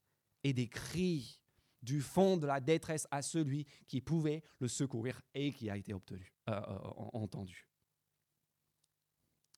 et 0.43 0.53
des 0.53 0.69
cris 0.69 1.41
du 1.83 2.01
fond 2.01 2.37
de 2.37 2.47
la 2.47 2.61
détresse 2.61 3.07
à 3.11 3.23
celui 3.23 3.67
qui 3.87 4.01
pouvait 4.01 4.43
le 4.59 4.69
secourir 4.69 5.21
et 5.35 5.53
qui 5.53 5.69
a 5.71 5.77
été 5.77 5.93
obtenu, 5.93 6.33
euh, 6.49 6.53
euh, 6.53 6.79
entendu. 7.13 7.69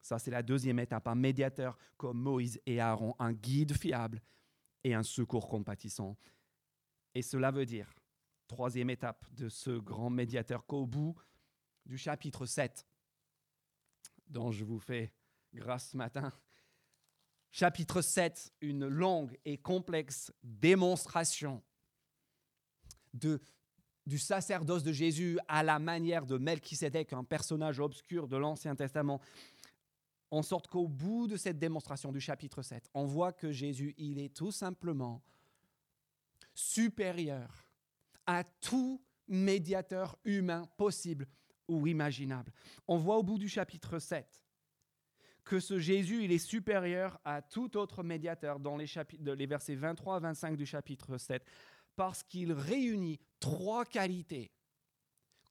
Ça, 0.03 0.19
c'est 0.19 0.31
la 0.31 0.43
deuxième 0.43 0.79
étape, 0.79 1.09
un 1.09 1.15
médiateur 1.15 1.77
comme 1.97 2.19
Moïse 2.19 2.61
et 2.67 2.81
Aaron, 2.81 3.15
un 3.19 3.33
guide 3.33 3.77
fiable 3.77 4.23
et 4.85 4.95
un 4.95 5.03
secours 5.03 5.49
compatissant. 5.49 6.17
Et 7.17 7.23
cela 7.23 7.51
veut 7.51 7.65
dire, 7.65 7.91
troisième 8.47 8.91
étape 8.91 9.25
de 9.33 9.49
ce 9.49 9.71
grand 9.71 10.11
médiateur, 10.11 10.67
qu'au 10.67 10.85
bout 10.85 11.17
du 11.87 11.97
chapitre 11.97 12.45
7, 12.45 12.87
dont 14.27 14.51
je 14.51 14.67
vous 14.67 14.79
fais 14.79 15.15
grâce 15.55 15.93
ce 15.93 15.97
matin, 15.97 16.31
chapitre 17.51 18.03
7, 18.03 18.53
une 18.61 18.87
longue 18.87 19.35
et 19.47 19.57
complexe 19.57 20.31
démonstration 20.43 21.63
du 23.15 24.19
sacerdoce 24.19 24.83
de 24.83 24.93
Jésus 24.93 25.39
à 25.49 25.63
la 25.63 25.79
manière 25.79 26.27
de 26.27 26.37
Melchisédek, 26.37 27.15
un 27.15 27.25
personnage 27.25 27.81
obscur 27.81 28.29
de 28.29 28.37
l'Ancien 28.37 28.77
Testament, 28.77 29.23
en 30.31 30.43
sorte 30.43 30.67
qu'au 30.67 30.87
bout 30.87 31.29
de 31.29 31.39
cette 31.39 31.59
démonstration 31.59 32.13
du 32.13 32.21
chapitre 32.21 32.61
7, 32.61 32.91
on 32.93 33.07
voit 33.07 33.33
que 33.33 33.53
Jésus, 33.53 33.95
il 33.97 34.19
est 34.19 34.37
tout 34.37 34.53
simplement 34.53 35.23
supérieur 36.57 37.71
à 38.27 38.43
tout 38.43 39.03
médiateur 39.29 40.19
humain 40.25 40.69
possible 40.77 41.27
ou 41.69 41.87
imaginable. 41.87 42.53
On 42.89 42.97
voit 42.97 43.19
au 43.19 43.23
bout 43.23 43.39
du 43.39 43.49
chapitre 43.49 43.99
7 43.99 44.43
que 45.45 45.61
ce 45.61 45.79
Jésus, 45.79 46.25
il 46.25 46.33
est 46.33 46.39
supérieur 46.39 47.21
à 47.25 47.41
tout 47.41 47.77
autre 47.77 48.03
médiateur 48.03 48.59
dans 48.59 48.77
les, 48.77 48.87
les 49.21 49.47
versets 49.47 49.77
23 49.77 50.17
à 50.17 50.19
25 50.19 50.57
du 50.57 50.67
chapitre 50.67 51.19
7, 51.19 51.45
parce 51.95 52.25
qu'il 52.25 52.53
réunit 52.53 53.21
trois 53.39 53.85
qualités 53.85 54.51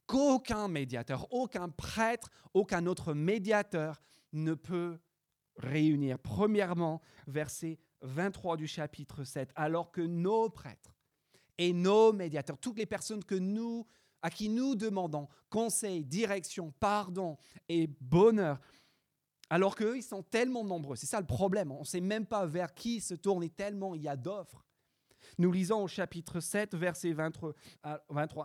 qu'aucun 0.05 0.67
médiateur, 0.67 1.31
aucun 1.31 1.69
prêtre, 1.69 2.29
aucun 2.53 2.85
autre 2.85 3.13
médiateur 3.13 4.01
ne 4.33 4.53
peut 4.53 5.00
réunir. 5.57 6.19
Premièrement, 6.19 7.01
verset 7.25 7.79
23 8.01 8.57
du 8.57 8.67
chapitre 8.67 9.24
7, 9.24 9.51
alors 9.55 9.91
que 9.91 10.01
nos 10.01 10.50
prêtres 10.50 10.94
et 11.57 11.74
nos 11.74 12.13
médiateurs, 12.13 12.57
toutes 12.57 12.77
les 12.77 12.85
personnes 12.85 13.24
que 13.24 13.35
nous, 13.35 13.85
à 14.21 14.29
qui 14.29 14.50
nous 14.50 14.75
demandons 14.75 15.27
conseil, 15.50 16.03
direction, 16.03 16.74
pardon 16.79 17.38
et 17.69 17.88
bonheur, 18.01 18.59
alors 19.50 19.75
qu'eux, 19.75 19.97
ils 19.97 20.03
sont 20.03 20.24
tellement 20.24 20.63
nombreux. 20.63 20.95
C'est 20.95 21.05
ça 21.05 21.19
le 21.19 21.27
problème. 21.27 21.71
On 21.71 21.81
ne 21.81 21.85
sait 21.85 22.01
même 22.01 22.25
pas 22.25 22.45
vers 22.45 22.74
qui 22.74 23.00
se 23.00 23.13
tourner 23.13 23.50
tellement 23.50 23.93
il 23.93 24.01
y 24.01 24.07
a 24.07 24.15
d'offres. 24.15 24.65
Nous 25.38 25.51
lisons 25.51 25.83
au 25.83 25.88
chapitre 25.88 26.39
7, 26.39 26.75
verset 26.75 27.13
23, 27.13 27.53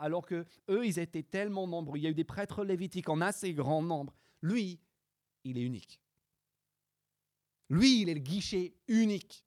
alors 0.00 0.26
que 0.26 0.47
eux, 0.69 0.87
ils 0.87 0.99
étaient 0.99 1.23
tellement 1.23 1.67
nombreux. 1.67 1.99
Il 1.99 2.02
y 2.02 2.07
a 2.07 2.11
eu 2.11 2.14
des 2.14 2.25
prêtres 2.25 2.64
lévitiques 2.64 3.09
en 3.09 3.21
assez 3.21 3.52
grand 3.55 3.83
nombre. 3.83 4.14
Lui, 4.43 4.81
il 5.45 5.59
est 5.59 5.62
unique. 5.62 6.00
Lui, 7.69 8.02
il 8.02 8.09
est 8.09 8.14
le 8.14 8.21
guichet 8.21 8.75
unique 8.88 9.45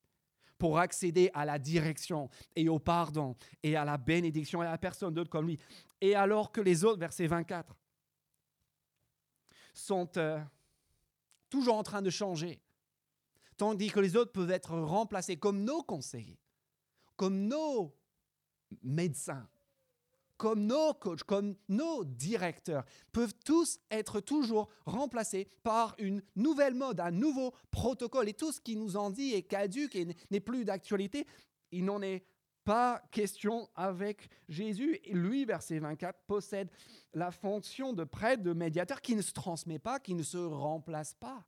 pour 0.57 0.79
accéder 0.79 1.29
à 1.33 1.45
la 1.45 1.59
direction 1.59 2.29
et 2.55 2.69
au 2.69 2.79
pardon 2.79 3.35
et 3.61 3.75
à 3.75 3.85
la 3.85 3.97
bénédiction 3.97 4.63
et 4.63 4.67
à 4.67 4.77
personne 4.77 5.13
d'autre 5.13 5.29
comme 5.29 5.47
lui. 5.47 5.59
Et 6.01 6.15
alors 6.15 6.51
que 6.51 6.61
les 6.61 6.83
autres, 6.83 6.99
verset 6.99 7.27
24, 7.27 7.75
sont 9.73 10.09
euh, 10.17 10.39
toujours 11.49 11.75
en 11.75 11.83
train 11.83 12.01
de 12.01 12.09
changer, 12.09 12.61
tandis 13.57 13.89
que 13.89 13.99
les 13.99 14.15
autres 14.15 14.31
peuvent 14.31 14.51
être 14.51 14.77
remplacés 14.77 15.37
comme 15.37 15.63
nos 15.63 15.83
conseillers, 15.83 16.39
comme 17.15 17.47
nos 17.47 17.95
médecins, 18.81 19.47
comme 20.43 20.65
nos 20.65 20.93
coachs, 20.93 21.23
comme 21.23 21.55
nos 21.69 22.03
directeurs, 22.03 22.83
peuvent 23.13 23.33
tous 23.45 23.79
être 23.89 24.19
toujours 24.19 24.67
remplacés 24.85 25.47
par 25.63 25.95
une 25.99 26.21
nouvelle 26.35 26.73
mode, 26.73 26.99
un 26.99 27.11
nouveau 27.11 27.53
protocole. 27.71 28.27
Et 28.27 28.33
tout 28.33 28.51
ce 28.51 28.59
qui 28.59 28.75
nous 28.75 28.97
en 28.97 29.09
dit 29.09 29.31
est 29.31 29.43
caduque 29.43 29.95
et 29.95 30.05
n'est 30.31 30.41
plus 30.41 30.65
d'actualité. 30.65 31.25
Il 31.71 31.85
n'en 31.85 32.01
est 32.01 32.25
pas 32.65 33.01
question 33.09 33.69
avec 33.73 34.27
Jésus. 34.49 34.99
Et 35.05 35.13
lui, 35.13 35.45
verset 35.45 35.79
24, 35.79 36.19
possède 36.27 36.69
la 37.13 37.31
fonction 37.31 37.93
de 37.93 38.03
prêtre, 38.03 38.43
de 38.43 38.51
médiateur 38.51 38.99
qui 38.99 39.15
ne 39.15 39.21
se 39.21 39.31
transmet 39.31 39.79
pas, 39.79 40.01
qui 40.01 40.13
ne 40.13 40.23
se 40.23 40.35
remplace 40.35 41.13
pas. 41.13 41.47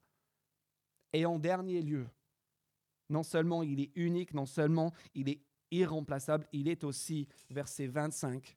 Et 1.12 1.26
en 1.26 1.38
dernier 1.38 1.82
lieu, 1.82 2.06
non 3.10 3.22
seulement 3.22 3.62
il 3.62 3.78
est 3.78 3.92
unique, 3.94 4.32
non 4.32 4.46
seulement 4.46 4.94
il 5.14 5.28
est 5.28 5.42
irremplaçable, 5.70 6.46
il 6.54 6.66
est 6.66 6.82
aussi, 6.82 7.28
verset 7.50 7.88
25, 7.88 8.56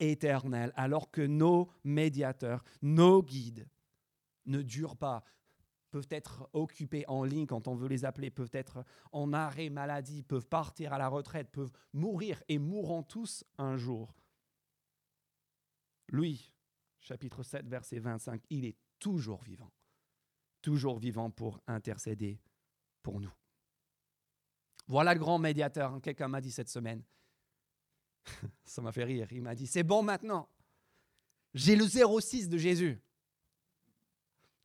éternel, 0.00 0.72
alors 0.76 1.10
que 1.10 1.20
nos 1.20 1.68
médiateurs, 1.84 2.64
nos 2.82 3.22
guides 3.22 3.68
ne 4.46 4.62
durent 4.62 4.96
pas, 4.96 5.24
peuvent 5.90 6.08
être 6.10 6.48
occupés 6.52 7.04
en 7.08 7.24
ligne 7.24 7.46
quand 7.46 7.68
on 7.68 7.74
veut 7.74 7.88
les 7.88 8.04
appeler, 8.04 8.30
peuvent 8.30 8.50
être 8.52 8.84
en 9.12 9.32
arrêt 9.32 9.70
maladie, 9.70 10.22
peuvent 10.22 10.46
partir 10.46 10.92
à 10.92 10.98
la 10.98 11.08
retraite, 11.08 11.50
peuvent 11.50 11.72
mourir 11.92 12.42
et 12.48 12.58
mourront 12.58 13.02
tous 13.02 13.44
un 13.56 13.76
jour. 13.76 14.14
Lui, 16.08 16.52
chapitre 17.00 17.42
7, 17.42 17.66
verset 17.66 17.98
25, 17.98 18.42
il 18.50 18.64
est 18.64 18.76
toujours 18.98 19.42
vivant, 19.42 19.70
toujours 20.62 20.98
vivant 20.98 21.30
pour 21.30 21.60
intercéder 21.66 22.40
pour 23.02 23.20
nous. 23.20 23.32
Voilà 24.88 25.12
le 25.12 25.20
grand 25.20 25.38
médiateur, 25.38 25.92
hein, 25.92 26.00
quelqu'un 26.00 26.28
m'a 26.28 26.40
dit 26.40 26.50
cette 26.50 26.70
semaine. 26.70 27.02
Ça 28.64 28.82
m'a 28.82 28.92
fait 28.92 29.04
rire, 29.04 29.28
il 29.30 29.42
m'a 29.42 29.54
dit, 29.54 29.66
c'est 29.66 29.82
bon 29.82 30.02
maintenant, 30.02 30.48
j'ai 31.54 31.76
le 31.76 31.86
06 31.86 32.48
de 32.48 32.58
Jésus. 32.58 33.00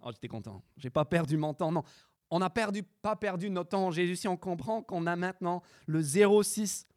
Oh, 0.02 0.12
j'étais 0.12 0.28
content, 0.28 0.64
j'ai 0.78 0.90
pas 0.90 1.06
perdu 1.06 1.38
mon 1.38 1.54
temps, 1.54 1.72
non. 1.72 1.84
On 2.30 2.40
n'a 2.40 2.50
perdu, 2.50 2.84
pas 2.84 3.16
perdu 3.16 3.50
notre 3.50 3.70
temps 3.70 3.86
en 3.86 3.92
Jésus 3.92 4.16
si 4.16 4.28
on 4.28 4.38
comprend 4.38 4.82
qu'on 4.82 5.06
a 5.06 5.16
maintenant 5.16 5.62
le 5.86 6.02
06 6.02 6.88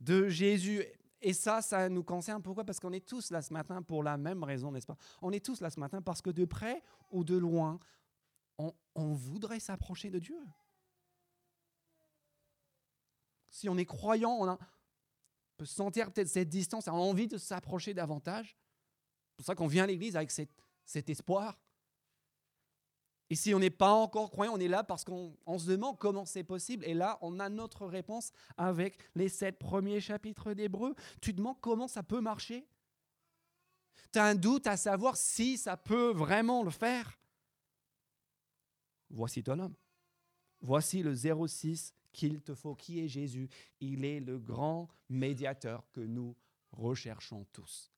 de 0.00 0.28
Jésus. 0.28 0.84
Et 1.22 1.32
ça, 1.32 1.62
ça 1.62 1.88
nous 1.88 2.02
concerne. 2.02 2.42
Pourquoi? 2.42 2.64
Parce 2.64 2.80
qu'on 2.80 2.92
est 2.92 3.06
tous 3.06 3.30
là 3.30 3.40
ce 3.40 3.52
matin 3.52 3.82
pour 3.82 4.02
la 4.02 4.16
même 4.16 4.42
raison, 4.42 4.72
n'est-ce 4.72 4.86
pas? 4.86 4.96
On 5.22 5.30
est 5.32 5.44
tous 5.44 5.60
là 5.60 5.70
ce 5.70 5.78
matin 5.78 6.02
parce 6.02 6.20
que 6.20 6.30
de 6.30 6.44
près 6.44 6.82
ou 7.10 7.24
de 7.24 7.36
loin, 7.36 7.78
on, 8.58 8.72
on 8.94 9.12
voudrait 9.12 9.60
s'approcher 9.60 10.10
de 10.10 10.18
Dieu. 10.18 10.40
Si 13.50 13.68
on 13.68 13.76
est 13.76 13.84
croyant, 13.84 14.36
on, 14.40 14.48
a, 14.48 14.58
peut 15.60 15.66
sentir 15.66 16.10
peut-être 16.10 16.28
cette 16.28 16.48
distance, 16.48 16.88
a 16.88 16.94
envie 16.94 17.28
de 17.28 17.36
s'approcher 17.36 17.92
davantage. 17.92 18.56
C'est 19.28 19.36
pour 19.36 19.44
ça 19.44 19.54
qu'on 19.54 19.66
vient 19.66 19.84
à 19.84 19.86
l'église 19.86 20.16
avec 20.16 20.30
cet 20.30 21.10
espoir. 21.10 21.60
Et 23.28 23.34
si 23.34 23.54
on 23.54 23.58
n'est 23.58 23.68
pas 23.68 23.92
encore 23.92 24.30
croyant, 24.30 24.54
on 24.54 24.58
est 24.58 24.68
là 24.68 24.82
parce 24.82 25.04
qu'on 25.04 25.58
se 25.58 25.66
demande 25.66 25.98
comment 25.98 26.24
c'est 26.24 26.44
possible. 26.44 26.82
Et 26.86 26.94
là, 26.94 27.18
on 27.20 27.38
a 27.38 27.50
notre 27.50 27.86
réponse 27.86 28.32
avec 28.56 28.96
les 29.14 29.28
sept 29.28 29.58
premiers 29.58 30.00
chapitres 30.00 30.54
d'Hébreu. 30.54 30.94
Tu 31.20 31.34
demandes 31.34 31.60
comment 31.60 31.88
ça 31.88 32.02
peut 32.02 32.22
marcher 32.22 32.66
Tu 34.14 34.18
as 34.18 34.24
un 34.24 34.34
doute 34.34 34.66
à 34.66 34.78
savoir 34.78 35.18
si 35.18 35.58
ça 35.58 35.76
peut 35.76 36.10
vraiment 36.10 36.62
le 36.62 36.70
faire 36.70 37.20
Voici 39.10 39.42
ton 39.42 39.58
homme. 39.58 39.74
Voici 40.62 41.02
le 41.02 41.14
06 41.14 41.92
qu'il 42.12 42.40
te 42.40 42.54
faut. 42.54 42.74
Qui 42.74 43.00
est 43.00 43.08
Jésus 43.08 43.48
Il 43.80 44.04
est 44.04 44.20
le 44.20 44.38
grand 44.38 44.88
médiateur 45.08 45.90
que 45.92 46.00
nous 46.00 46.36
recherchons 46.72 47.46
tous. 47.52 47.92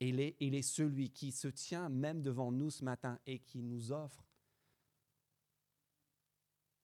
Il 0.00 0.20
est, 0.20 0.36
il 0.40 0.54
est 0.54 0.62
celui 0.62 1.10
qui 1.10 1.32
se 1.32 1.48
tient 1.48 1.88
même 1.88 2.22
devant 2.22 2.52
nous 2.52 2.70
ce 2.70 2.84
matin 2.84 3.18
et 3.26 3.38
qui 3.38 3.62
nous 3.62 3.92
offre 3.92 4.26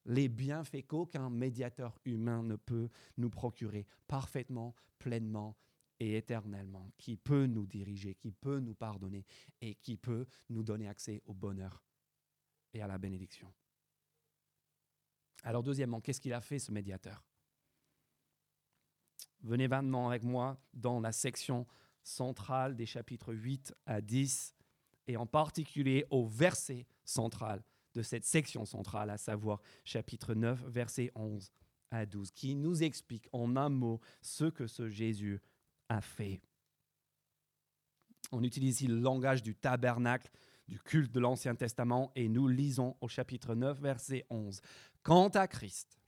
les 0.06 0.28
bienfaits 0.28 0.86
qu'aucun 0.86 1.30
médiateur 1.30 1.98
humain 2.04 2.42
ne 2.42 2.56
peut 2.56 2.88
nous 3.18 3.30
procurer 3.30 3.86
parfaitement, 4.08 4.74
pleinement 4.98 5.56
et 6.00 6.16
éternellement, 6.16 6.90
qui 6.98 7.16
peut 7.16 7.46
nous 7.46 7.66
diriger, 7.66 8.14
qui 8.14 8.32
peut 8.32 8.58
nous 8.58 8.74
pardonner 8.74 9.24
et 9.60 9.76
qui 9.76 9.96
peut 9.96 10.26
nous 10.48 10.62
donner 10.62 10.88
accès 10.88 11.22
au 11.26 11.34
bonheur 11.34 11.82
et 12.72 12.82
à 12.82 12.86
la 12.86 12.98
bénédiction. 12.98 13.52
Alors 15.42 15.62
deuxièmement, 15.62 16.00
qu'est-ce 16.00 16.20
qu'il 16.20 16.32
a 16.32 16.40
fait 16.40 16.58
ce 16.58 16.70
médiateur? 16.72 17.24
Venez 19.42 19.66
maintenant 19.66 20.08
avec 20.08 20.22
moi 20.22 20.60
dans 20.72 21.00
la 21.00 21.12
section 21.12 21.66
centrale 22.02 22.76
des 22.76 22.86
chapitres 22.86 23.34
8 23.34 23.74
à 23.86 24.00
10 24.00 24.54
et 25.08 25.16
en 25.16 25.26
particulier 25.26 26.06
au 26.10 26.26
verset 26.26 26.86
central 27.04 27.62
de 27.94 28.02
cette 28.02 28.24
section 28.24 28.64
centrale, 28.64 29.10
à 29.10 29.18
savoir 29.18 29.60
chapitre 29.84 30.34
9, 30.34 30.64
verset 30.68 31.10
11 31.14 31.50
à 31.90 32.06
12, 32.06 32.30
qui 32.30 32.54
nous 32.54 32.82
explique 32.82 33.28
en 33.32 33.56
un 33.56 33.68
mot 33.68 34.00
ce 34.22 34.44
que 34.44 34.66
ce 34.66 34.88
Jésus 34.88 35.40
a 35.88 36.00
fait. 36.00 36.40
On 38.30 38.42
utilise 38.42 38.76
ici 38.76 38.86
le 38.86 38.98
langage 38.98 39.42
du 39.42 39.54
tabernacle, 39.54 40.30
du 40.68 40.78
culte 40.78 41.12
de 41.12 41.20
l'Ancien 41.20 41.54
Testament, 41.54 42.12
et 42.14 42.28
nous 42.28 42.48
lisons 42.48 42.96
au 43.00 43.08
chapitre 43.08 43.54
9, 43.54 43.78
verset 43.80 44.24
11. 44.30 44.60
Quant 45.02 45.28
à 45.28 45.48
Christ, 45.48 45.98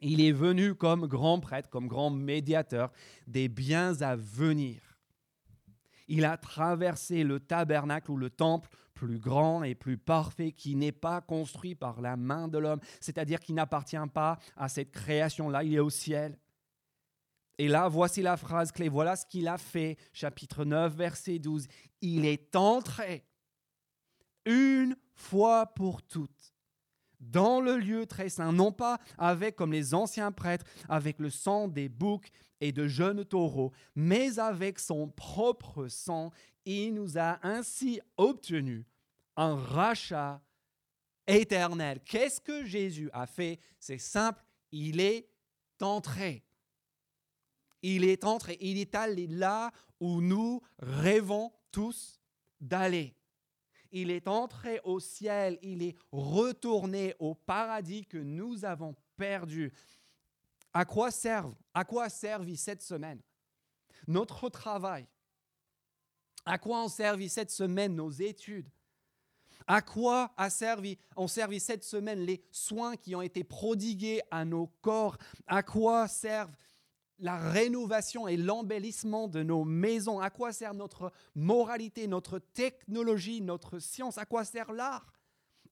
il 0.00 0.20
est 0.20 0.32
venu 0.32 0.74
comme 0.74 1.06
grand 1.06 1.40
prêtre, 1.40 1.70
comme 1.70 1.88
grand 1.88 2.10
médiateur 2.10 2.92
des 3.26 3.48
biens 3.48 4.00
à 4.02 4.16
venir. 4.16 4.82
Il 6.08 6.24
a 6.24 6.36
traversé 6.36 7.24
le 7.24 7.40
tabernacle 7.40 8.10
ou 8.10 8.16
le 8.16 8.30
temple 8.30 8.68
plus 8.94 9.18
grand 9.18 9.62
et 9.62 9.74
plus 9.74 9.98
parfait 9.98 10.52
qui 10.52 10.74
n'est 10.74 10.92
pas 10.92 11.20
construit 11.20 11.74
par 11.74 12.00
la 12.00 12.16
main 12.16 12.48
de 12.48 12.58
l'homme, 12.58 12.80
c'est-à-dire 13.00 13.40
qui 13.40 13.52
n'appartient 13.52 13.96
pas 14.12 14.38
à 14.56 14.68
cette 14.68 14.90
création-là, 14.90 15.64
il 15.64 15.74
est 15.74 15.80
au 15.80 15.90
ciel. 15.90 16.38
Et 17.58 17.68
là, 17.68 17.88
voici 17.88 18.22
la 18.22 18.36
phrase 18.36 18.72
clé, 18.72 18.88
voilà 18.88 19.16
ce 19.16 19.26
qu'il 19.26 19.48
a 19.48 19.58
fait, 19.58 19.96
chapitre 20.12 20.64
9, 20.64 20.94
verset 20.94 21.38
12. 21.38 21.66
Il 22.00 22.26
est 22.26 22.54
entré 22.54 23.24
une 24.44 24.96
fois 25.14 25.66
pour 25.66 26.02
toutes 26.02 26.55
dans 27.30 27.60
le 27.60 27.76
lieu 27.76 28.06
très 28.06 28.28
saint, 28.28 28.52
non 28.52 28.72
pas 28.72 28.98
avec, 29.18 29.56
comme 29.56 29.72
les 29.72 29.94
anciens 29.94 30.32
prêtres, 30.32 30.64
avec 30.88 31.18
le 31.18 31.30
sang 31.30 31.68
des 31.68 31.88
boucs 31.88 32.30
et 32.60 32.72
de 32.72 32.86
jeunes 32.86 33.24
taureaux, 33.24 33.72
mais 33.94 34.38
avec 34.38 34.78
son 34.78 35.08
propre 35.08 35.88
sang, 35.88 36.30
il 36.64 36.94
nous 36.94 37.18
a 37.18 37.38
ainsi 37.42 38.00
obtenu 38.16 38.84
un 39.36 39.56
rachat 39.56 40.40
éternel. 41.26 42.00
Qu'est-ce 42.04 42.40
que 42.40 42.64
Jésus 42.64 43.10
a 43.12 43.26
fait? 43.26 43.58
C'est 43.78 43.98
simple, 43.98 44.42
il 44.72 45.00
est 45.00 45.28
entré. 45.80 46.42
Il 47.82 48.04
est 48.04 48.24
entré, 48.24 48.56
il 48.60 48.78
est 48.78 48.94
allé 48.94 49.26
là 49.26 49.70
où 50.00 50.20
nous 50.20 50.62
rêvons 50.78 51.52
tous 51.70 52.20
d'aller. 52.60 53.14
Il 53.92 54.10
est 54.10 54.28
entré 54.28 54.80
au 54.84 55.00
ciel, 55.00 55.58
il 55.62 55.82
est 55.82 55.96
retourné 56.12 57.14
au 57.18 57.34
paradis 57.34 58.06
que 58.06 58.18
nous 58.18 58.64
avons 58.64 58.94
perdu. 59.16 59.72
À 60.72 60.84
quoi 60.84 61.10
servent 61.10 61.54
À 61.72 61.84
quoi 61.84 62.08
servi 62.08 62.56
cette 62.56 62.82
semaine 62.82 63.20
Notre 64.06 64.48
travail? 64.48 65.06
À 66.44 66.58
quoi 66.58 66.84
ont 66.84 66.88
servi 66.88 67.28
cette 67.28 67.50
semaine 67.50 67.94
nos 67.94 68.10
études? 68.10 68.68
À 69.66 69.82
quoi 69.82 70.32
a 70.36 70.48
servi, 70.48 70.96
ont 71.16 71.26
servi 71.26 71.58
cette 71.58 71.82
semaine 71.82 72.20
les 72.20 72.44
soins 72.52 72.96
qui 72.96 73.16
ont 73.16 73.22
été 73.22 73.42
prodigués 73.42 74.20
à 74.30 74.44
nos 74.44 74.68
corps? 74.80 75.16
À 75.46 75.62
quoi 75.64 76.06
servent 76.06 76.54
la 77.18 77.38
rénovation 77.38 78.28
et 78.28 78.36
l'embellissement 78.36 79.28
de 79.28 79.42
nos 79.42 79.64
maisons. 79.64 80.20
À 80.20 80.30
quoi 80.30 80.52
sert 80.52 80.74
notre 80.74 81.12
moralité, 81.34 82.06
notre 82.06 82.38
technologie, 82.38 83.40
notre 83.40 83.78
science? 83.78 84.18
À 84.18 84.26
quoi 84.26 84.44
sert 84.44 84.72
l'art? 84.72 85.12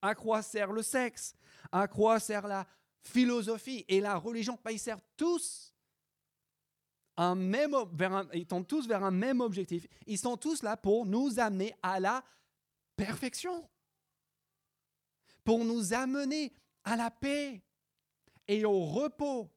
À 0.01 0.15
quoi 0.15 0.43
sert 0.43 0.73
le 0.73 0.83
sexe? 0.83 1.35
À 1.71 1.89
quoi 1.89 2.21
sert 2.21 2.47
la 2.47 2.67
philosophie 3.03 3.85
et 3.89 4.01
la 4.01 4.17
religion? 4.17 4.59
Ils 4.71 4.79
servent 4.79 5.05
tous 5.17 5.75
un 7.17 7.35
même, 7.35 7.77
vers 7.93 8.27
ils 8.33 8.47
tendent 8.47 8.67
tous 8.67 8.89
vers 8.89 9.05
un 9.05 9.11
même 9.11 9.41
objectif. 9.41 9.87
Ils 10.07 10.19
sont 10.19 10.37
tous 10.37 10.63
là 10.63 10.77
pour 10.77 11.07
nous 11.07 11.39
amener 11.39 11.75
à 11.83 12.01
la 12.01 12.25
perfection, 12.97 13.69
pour 15.45 15.65
nous 15.65 15.93
amener 15.93 16.53
à 16.83 16.97
la 16.97 17.11
paix 17.11 17.63
et 18.49 18.65
au 18.65 18.85
repos 18.85 19.54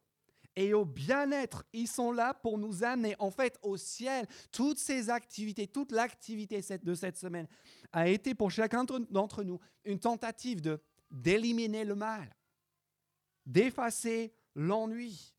et 0.58 0.74
au 0.74 0.84
bien-être. 0.84 1.64
Ils 1.72 1.88
sont 1.88 2.12
là 2.12 2.34
pour 2.34 2.58
nous 2.58 2.84
amener 2.84 3.16
en 3.20 3.32
fait 3.32 3.58
au 3.62 3.78
ciel. 3.78 4.28
Toutes 4.52 4.80
ces 4.80 5.10
activités, 5.10 5.68
toute 5.68 5.92
l'activité 5.92 6.60
de 6.84 6.96
cette 6.96 7.16
semaine 7.16 7.48
a 7.94 8.10
été 8.10 8.34
pour 8.34 8.52
chacun 8.52 8.84
d'entre 8.84 9.44
nous 9.44 9.60
une 9.86 10.00
tentative 10.00 10.80
d'éliminer 11.12 11.86
le 11.86 11.96
mal, 11.96 12.36
d'effacer 13.46 14.34
l'ennui, 14.56 15.36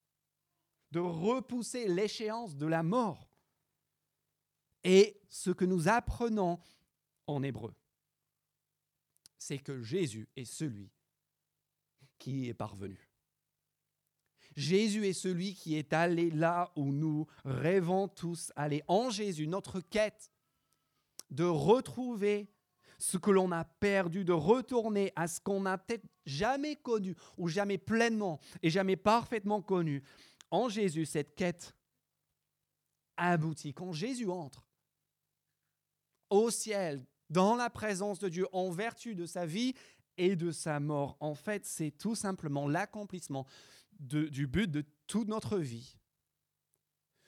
de 0.93 1.01
repousser 1.01 1.89
l'échéance 1.89 2.57
de 2.57 2.67
la 2.67 2.85
mort. 2.85 3.29
Et 4.85 5.21
ce 5.29 5.51
que 5.51 5.65
nous 5.65 5.89
apprenons 5.89 6.61
en 7.27 7.43
hébreu, 7.43 7.75
c'est 9.37 9.59
que 9.59 9.83
Jésus 9.83 10.29
est 10.37 10.45
celui 10.45 10.93
qui 12.19 12.49
est 12.49 12.55
parvenu. 12.55 13.08
Jésus 14.59 15.07
est 15.07 15.13
celui 15.13 15.55
qui 15.55 15.77
est 15.77 15.93
allé 15.93 16.33
là 16.33 16.73
où 16.75 16.87
nous 16.93 17.29
rêvons 17.45 18.09
tous 18.09 18.53
aller. 18.57 18.83
En 18.89 19.09
Jésus, 19.09 19.47
notre 19.47 19.79
quête 19.79 20.33
de 21.31 21.45
retrouver 21.45 22.49
ce 22.99 23.19
que 23.19 23.31
l'on 23.31 23.53
a 23.53 23.65
perdu, 23.65 24.25
de 24.25 24.33
retourner 24.33 25.13
à 25.15 25.29
ce 25.29 25.41
qu'on 25.41 25.61
n'a 25.61 25.79
peut-être 25.79 26.05
jamais 26.27 26.75
connu 26.75 27.15
ou 27.37 27.47
jamais 27.47 27.79
pleinement 27.79 28.41
et 28.61 28.69
jamais 28.69 28.97
parfaitement 28.97 29.63
connu, 29.63 30.03
en 30.51 30.69
Jésus, 30.69 31.07
cette 31.07 31.37
quête 31.37 31.73
abouti. 33.17 33.73
Quand 33.73 33.93
Jésus 33.93 34.29
entre 34.29 34.67
au 36.31 36.51
ciel, 36.51 37.07
dans 37.31 37.55
la 37.55 37.71
présence 37.71 38.19
de 38.19 38.29
Dieu, 38.29 38.49
en 38.53 38.71
vertu 38.71 39.15
de 39.15 39.25
sa 39.25 39.47
vie 39.47 39.75
et 40.17 40.35
de 40.35 40.51
sa 40.51 40.81
mort, 40.81 41.17
en 41.21 41.37
fait, 41.37 41.65
c'est 41.65 41.93
tout 41.93 42.17
simplement 42.17 42.67
l'accomplissement 42.67 43.47
du 43.99 44.47
but 44.47 44.71
de 44.71 44.85
toute 45.07 45.29
notre 45.29 45.59
vie, 45.59 45.99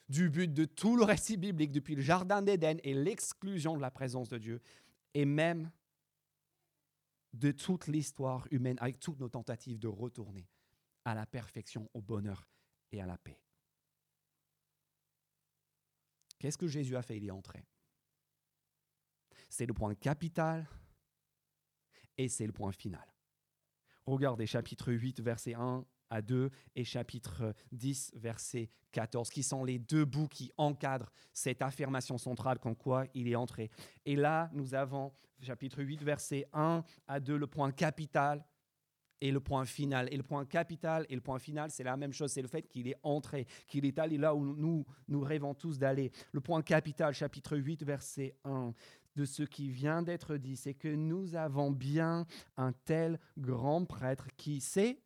du 0.09 0.29
but 0.29 0.53
de 0.53 0.65
tout 0.65 0.97
le 0.97 1.05
récit 1.05 1.37
biblique 1.37 1.73
depuis 1.73 1.95
le 1.95 2.03
Jardin 2.03 2.43
d'Éden 2.43 2.79
et 2.83 2.95
l'exclusion 2.95 3.77
de 3.77 3.81
la 3.81 3.91
présence 3.91 4.29
de 4.29 4.39
Dieu, 4.39 4.61
et 5.15 5.25
même 5.25 5.71
de 7.33 7.53
toute 7.53 7.87
l'histoire 7.87 8.47
humaine, 8.51 8.77
avec 8.81 8.99
toutes 8.99 9.21
nos 9.21 9.29
tentatives 9.29 9.79
de 9.79 9.89
retourner 9.89 10.49
à 11.05 11.15
la 11.15 11.27
perfection, 11.27 11.89
au 11.95 12.01
bonheur 12.01 12.49
et 12.93 13.01
à 13.01 13.07
la 13.07 13.19
paix. 13.19 13.41
Qu'est-ce 16.39 16.59
que 16.59 16.67
Jésus 16.67 16.97
a 16.97 17.03
fait? 17.03 17.19
Il 17.19 17.27
est 17.27 17.31
entré. 17.31 17.65
C'est 19.49 19.67
le 19.67 19.75
point 19.75 19.95
capital 19.95 20.69
et 22.17 22.29
c'est 22.29 22.47
le 22.47 22.53
point 22.53 22.73
final. 22.73 23.07
Regardez 24.07 24.47
chapitre 24.47 24.93
8, 24.93 25.21
verset 25.21 25.55
1 25.55 25.85
à 26.11 26.21
2 26.23 26.51
et 26.75 26.85
chapitre 26.85 27.55
10, 27.73 28.13
verset 28.17 28.69
14, 28.93 29.31
qui 29.31 29.43
sont 29.43 29.65
les 29.65 29.79
deux 29.79 30.05
bouts 30.05 30.29
qui 30.29 30.51
encadrent 30.57 31.13
cette 31.33 31.63
affirmation 31.63 32.19
centrale 32.19 32.59
qu'en 32.59 32.75
quoi 32.75 33.07
il 33.15 33.29
est 33.29 33.37
entré. 33.37 33.71
Et 34.05 34.17
là, 34.17 34.51
nous 34.53 34.75
avons 34.75 35.13
chapitre 35.41 35.83
8, 35.83 36.03
verset 36.03 36.47
1 36.53 36.85
à 37.07 37.21
2, 37.21 37.37
le 37.37 37.47
point 37.47 37.73
capital 37.73 38.45
et 39.21 39.31
le 39.31 39.41
point 39.41 39.65
final. 39.65 40.09
Et 40.13 40.17
le 40.17 40.23
point 40.23 40.45
capital 40.45 41.07
et 41.09 41.15
le 41.15 41.21
point 41.21 41.39
final, 41.39 41.71
c'est 41.71 41.85
la 41.85 41.97
même 41.97 42.13
chose, 42.13 42.33
c'est 42.33 42.43
le 42.43 42.49
fait 42.49 42.63
qu'il 42.63 42.89
est 42.89 42.97
entré, 43.03 43.47
qu'il 43.67 43.85
est 43.85 43.99
allé 43.99 44.19
là 44.19 44.35
où 44.35 44.45
nous, 44.57 44.85
nous 45.09 45.21
rêvons 45.21 45.55
tous 45.55 45.79
d'aller. 45.79 46.11
Le 46.33 46.41
point 46.41 46.63
capital, 46.63 47.15
chapitre 47.15 47.57
8, 47.57 47.85
verset 47.85 48.37
1 48.45 48.73
de 49.17 49.25
ce 49.25 49.43
qui 49.43 49.71
vient 49.71 50.03
d'être 50.03 50.37
dit, 50.37 50.57
c'est 50.57 50.75
que 50.75 50.89
nous 50.89 51.35
avons 51.35 51.71
bien 51.71 52.27
un 52.57 52.73
tel 52.73 53.19
grand 53.37 53.85
prêtre 53.85 54.29
qui 54.37 54.61
sait 54.61 55.03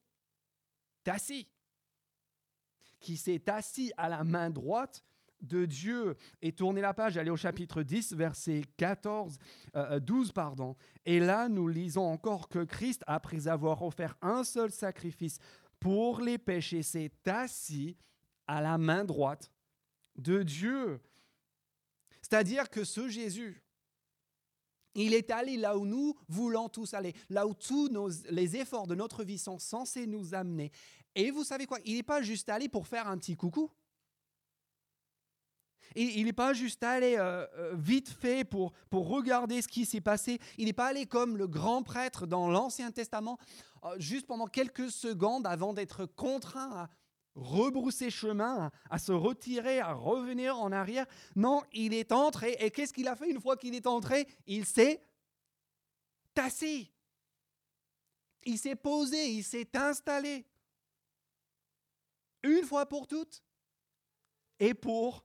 assis, 1.08 1.48
qui 3.00 3.16
s'est 3.16 3.48
assis 3.50 3.92
à 3.96 4.08
la 4.08 4.24
main 4.24 4.50
droite 4.50 5.04
de 5.40 5.64
Dieu. 5.66 6.16
Et 6.42 6.52
tournez 6.52 6.80
la 6.80 6.94
page, 6.94 7.16
allez 7.16 7.30
au 7.30 7.36
chapitre 7.36 7.82
10, 7.82 8.14
verset 8.14 8.62
14, 8.76 9.38
12, 10.02 10.28
euh, 10.28 10.32
pardon. 10.32 10.76
Et 11.04 11.20
là, 11.20 11.48
nous 11.48 11.68
lisons 11.68 12.04
encore 12.04 12.48
que 12.48 12.64
Christ, 12.64 13.02
après 13.06 13.48
avoir 13.48 13.82
offert 13.82 14.16
un 14.22 14.44
seul 14.44 14.70
sacrifice 14.70 15.38
pour 15.78 16.20
les 16.20 16.38
péchés, 16.38 16.82
s'est 16.82 17.12
assis 17.26 17.96
à 18.46 18.60
la 18.60 18.78
main 18.78 19.04
droite 19.04 19.50
de 20.16 20.42
Dieu. 20.42 21.00
C'est-à-dire 22.22 22.70
que 22.70 22.84
ce 22.84 23.08
Jésus, 23.08 23.63
il 24.94 25.14
est 25.14 25.30
allé 25.30 25.56
là 25.56 25.76
où 25.76 25.86
nous 25.86 26.14
voulons 26.28 26.68
tous 26.68 26.94
aller, 26.94 27.14
là 27.30 27.46
où 27.46 27.54
tous 27.54 27.90
les 28.30 28.56
efforts 28.56 28.86
de 28.86 28.94
notre 28.94 29.24
vie 29.24 29.38
sont 29.38 29.58
censés 29.58 30.06
nous 30.06 30.34
amener. 30.34 30.70
Et 31.14 31.30
vous 31.30 31.44
savez 31.44 31.66
quoi? 31.66 31.78
Il 31.84 31.96
n'est 31.96 32.02
pas 32.02 32.22
juste 32.22 32.48
allé 32.48 32.68
pour 32.68 32.86
faire 32.86 33.08
un 33.08 33.18
petit 33.18 33.36
coucou. 33.36 33.70
Il 35.96 36.24
n'est 36.24 36.32
pas 36.32 36.54
juste 36.54 36.82
allé 36.82 37.16
euh, 37.16 37.46
euh, 37.56 37.74
vite 37.76 38.08
fait 38.08 38.44
pour, 38.44 38.72
pour 38.90 39.08
regarder 39.08 39.62
ce 39.62 39.68
qui 39.68 39.86
s'est 39.86 40.00
passé. 40.00 40.40
Il 40.58 40.64
n'est 40.64 40.72
pas 40.72 40.88
allé 40.88 41.06
comme 41.06 41.36
le 41.36 41.46
grand 41.46 41.84
prêtre 41.84 42.26
dans 42.26 42.50
l'Ancien 42.50 42.90
Testament, 42.90 43.38
euh, 43.84 43.94
juste 43.98 44.26
pendant 44.26 44.46
quelques 44.46 44.90
secondes 44.90 45.46
avant 45.46 45.72
d'être 45.72 46.06
contraint 46.06 46.70
à 46.72 46.88
rebrousser 47.34 48.10
chemin, 48.10 48.70
à 48.90 48.98
se 48.98 49.12
retirer, 49.12 49.80
à 49.80 49.92
revenir 49.92 50.58
en 50.58 50.72
arrière. 50.72 51.06
Non, 51.34 51.62
il 51.72 51.92
est 51.94 52.12
entré. 52.12 52.56
Et 52.60 52.70
qu'est-ce 52.70 52.92
qu'il 52.92 53.08
a 53.08 53.16
fait 53.16 53.30
une 53.30 53.40
fois 53.40 53.56
qu'il 53.56 53.74
est 53.74 53.86
entré? 53.86 54.28
Il 54.46 54.64
s'est 54.64 55.02
tassé. 56.32 56.90
Il 58.44 58.58
s'est 58.58 58.76
posé, 58.76 59.30
il 59.30 59.42
s'est 59.42 59.76
installé. 59.76 60.46
Une 62.42 62.64
fois 62.64 62.86
pour 62.86 63.06
toutes 63.06 63.42
et 64.60 64.74
pour 64.74 65.24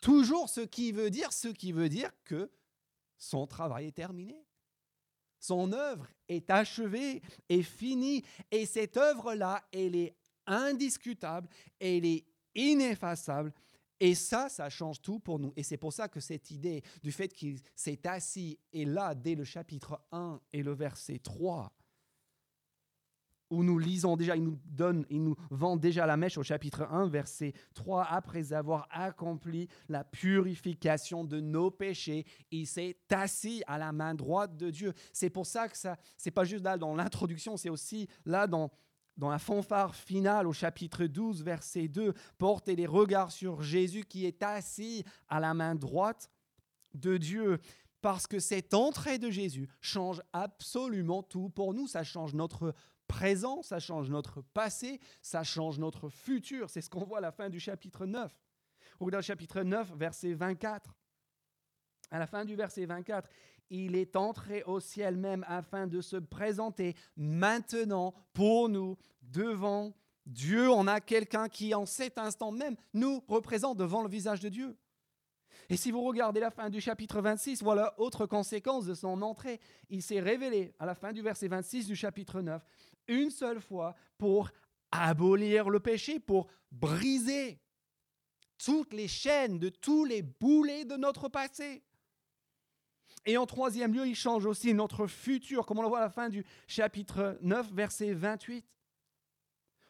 toujours, 0.00 0.48
ce 0.48 0.60
qui 0.60 0.92
veut 0.92 1.10
dire, 1.10 1.32
ce 1.32 1.48
qui 1.48 1.72
veut 1.72 1.88
dire 1.88 2.10
que 2.24 2.50
son 3.16 3.46
travail 3.46 3.86
est 3.86 3.92
terminé. 3.92 4.44
Son 5.38 5.72
œuvre 5.72 6.06
est 6.28 6.50
achevée, 6.50 7.22
est 7.48 7.62
finie. 7.62 8.22
Et 8.50 8.66
cette 8.66 8.98
œuvre-là, 8.98 9.64
elle 9.72 9.96
est 9.96 10.14
indiscutable, 10.46 11.48
elle 11.78 12.04
est 12.04 12.24
ineffaçable. 12.54 13.52
Et 14.00 14.14
ça, 14.14 14.48
ça 14.48 14.70
change 14.70 15.02
tout 15.02 15.20
pour 15.20 15.38
nous. 15.38 15.52
Et 15.56 15.62
c'est 15.62 15.76
pour 15.76 15.92
ça 15.92 16.08
que 16.08 16.20
cette 16.20 16.50
idée 16.50 16.82
du 17.02 17.12
fait 17.12 17.28
qu'il 17.28 17.58
s'est 17.76 18.06
assis 18.06 18.58
est 18.72 18.86
là 18.86 19.14
dès 19.14 19.34
le 19.34 19.44
chapitre 19.44 20.00
1 20.10 20.40
et 20.54 20.62
le 20.62 20.72
verset 20.72 21.18
3, 21.18 21.70
où 23.50 23.64
nous 23.64 23.78
lisons 23.78 24.16
déjà, 24.16 24.36
il 24.36 24.44
nous 24.44 24.58
donne, 24.64 25.04
il 25.10 25.22
nous 25.22 25.36
vend 25.50 25.76
déjà 25.76 26.06
la 26.06 26.16
mèche 26.16 26.38
au 26.38 26.42
chapitre 26.42 26.82
1, 26.90 27.08
verset 27.08 27.52
3, 27.74 28.04
après 28.04 28.52
avoir 28.52 28.86
accompli 28.90 29.68
la 29.88 30.04
purification 30.04 31.24
de 31.24 31.40
nos 31.40 31.70
péchés, 31.70 32.24
il 32.50 32.66
s'est 32.66 32.96
assis 33.10 33.62
à 33.66 33.76
la 33.76 33.92
main 33.92 34.14
droite 34.14 34.56
de 34.56 34.70
Dieu. 34.70 34.94
C'est 35.12 35.30
pour 35.30 35.46
ça 35.46 35.68
que 35.68 35.76
ça, 35.76 35.98
c'est 36.16 36.30
pas 36.30 36.44
juste 36.44 36.64
là 36.64 36.78
dans 36.78 36.94
l'introduction, 36.94 37.56
c'est 37.56 37.70
aussi 37.70 38.08
là 38.24 38.46
dans 38.46 38.70
dans 39.20 39.30
la 39.30 39.38
fanfare 39.38 39.94
finale 39.94 40.46
au 40.46 40.52
chapitre 40.54 41.04
12, 41.04 41.44
verset 41.44 41.88
2, 41.88 42.14
portez 42.38 42.74
les 42.74 42.86
regards 42.86 43.30
sur 43.30 43.60
Jésus 43.62 44.04
qui 44.04 44.24
est 44.24 44.42
assis 44.42 45.04
à 45.28 45.40
la 45.40 45.52
main 45.52 45.74
droite 45.74 46.30
de 46.94 47.18
Dieu. 47.18 47.60
Parce 48.00 48.26
que 48.26 48.38
cette 48.38 48.72
entrée 48.72 49.18
de 49.18 49.30
Jésus 49.30 49.68
change 49.82 50.22
absolument 50.32 51.22
tout 51.22 51.50
pour 51.50 51.74
nous. 51.74 51.86
Ça 51.86 52.02
change 52.02 52.32
notre 52.32 52.74
présent, 53.06 53.62
ça 53.62 53.78
change 53.78 54.08
notre 54.08 54.40
passé, 54.40 55.00
ça 55.20 55.44
change 55.44 55.78
notre 55.78 56.08
futur. 56.08 56.70
C'est 56.70 56.80
ce 56.80 56.88
qu'on 56.88 57.04
voit 57.04 57.18
à 57.18 57.20
la 57.20 57.30
fin 57.30 57.50
du 57.50 57.60
chapitre 57.60 58.06
9. 58.06 58.34
Ou 59.00 59.10
dans 59.10 59.18
le 59.18 59.22
chapitre 59.22 59.60
9, 59.60 59.96
verset 59.96 60.32
24. 60.32 60.96
À 62.10 62.18
la 62.18 62.26
fin 62.26 62.46
du 62.46 62.56
verset 62.56 62.86
24, 62.86 63.28
il 63.70 63.96
est 63.96 64.16
entré 64.16 64.62
au 64.64 64.80
ciel 64.80 65.16
même 65.16 65.44
afin 65.48 65.86
de 65.86 66.00
se 66.00 66.16
présenter 66.16 66.94
maintenant 67.16 68.14
pour 68.32 68.68
nous 68.68 68.98
devant 69.22 69.94
Dieu. 70.26 70.70
On 70.70 70.86
a 70.86 71.00
quelqu'un 71.00 71.48
qui, 71.48 71.74
en 71.74 71.86
cet 71.86 72.18
instant 72.18 72.50
même, 72.50 72.76
nous 72.92 73.22
représente 73.28 73.78
devant 73.78 74.02
le 74.02 74.08
visage 74.08 74.40
de 74.40 74.48
Dieu. 74.48 74.76
Et 75.68 75.76
si 75.76 75.92
vous 75.92 76.02
regardez 76.02 76.40
la 76.40 76.50
fin 76.50 76.68
du 76.68 76.80
chapitre 76.80 77.20
26, 77.20 77.62
voilà 77.62 77.94
autre 77.98 78.26
conséquence 78.26 78.86
de 78.86 78.94
son 78.94 79.22
entrée. 79.22 79.60
Il 79.88 80.02
s'est 80.02 80.20
révélé 80.20 80.74
à 80.80 80.86
la 80.86 80.96
fin 80.96 81.12
du 81.12 81.22
verset 81.22 81.46
26 81.46 81.86
du 81.86 81.94
chapitre 81.94 82.40
9, 82.40 82.60
une 83.06 83.30
seule 83.30 83.60
fois 83.60 83.94
pour 84.18 84.50
abolir 84.90 85.70
le 85.70 85.78
péché, 85.78 86.18
pour 86.18 86.48
briser 86.72 87.60
toutes 88.58 88.92
les 88.92 89.06
chaînes 89.06 89.60
de 89.60 89.68
tous 89.68 90.04
les 90.04 90.22
boulets 90.22 90.84
de 90.84 90.96
notre 90.96 91.28
passé. 91.28 91.84
Et 93.26 93.36
en 93.36 93.46
troisième 93.46 93.92
lieu, 93.92 94.06
il 94.06 94.14
change 94.14 94.46
aussi 94.46 94.72
notre 94.72 95.06
futur, 95.06 95.66
comme 95.66 95.78
on 95.78 95.82
le 95.82 95.88
voit 95.88 95.98
à 95.98 96.02
la 96.02 96.10
fin 96.10 96.28
du 96.28 96.44
chapitre 96.66 97.38
9, 97.42 97.72
verset 97.72 98.14
28, 98.14 98.64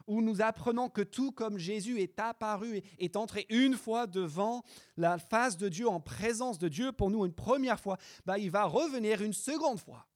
où 0.06 0.20
nous 0.20 0.42
apprenons 0.42 0.88
que 0.88 1.02
tout 1.02 1.30
comme 1.30 1.56
Jésus 1.56 2.00
est 2.00 2.18
apparu, 2.18 2.82
est 2.98 3.16
entré 3.16 3.46
une 3.48 3.76
fois 3.76 4.08
devant 4.08 4.64
la 4.96 5.18
face 5.18 5.56
de 5.56 5.68
Dieu, 5.68 5.88
en 5.88 6.00
présence 6.00 6.58
de 6.58 6.68
Dieu 6.68 6.90
pour 6.90 7.10
nous 7.10 7.24
une 7.24 7.32
première 7.32 7.78
fois, 7.78 7.96
bah, 8.26 8.38
il 8.38 8.50
va 8.50 8.64
revenir 8.64 9.22
une 9.22 9.32
seconde 9.32 9.78
fois. 9.78 10.08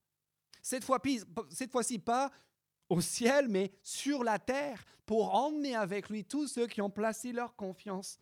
Cette 0.63 0.83
fois-ci, 0.83 1.23
cette 1.51 1.71
fois-ci 1.71 2.01
pas 2.01 2.33
au 2.89 3.01
ciel, 3.01 3.49
mais 3.49 3.73
sur 3.83 4.25
la 4.25 4.39
terre, 4.39 4.85
pour 5.07 5.35
emmener 5.35 5.77
avec 5.77 6.09
lui 6.09 6.25
tous 6.25 6.49
ceux 6.49 6.67
qui 6.67 6.83
ont 6.83 6.91
placé 6.91 7.33
leur 7.33 7.55
confiance 7.55 8.19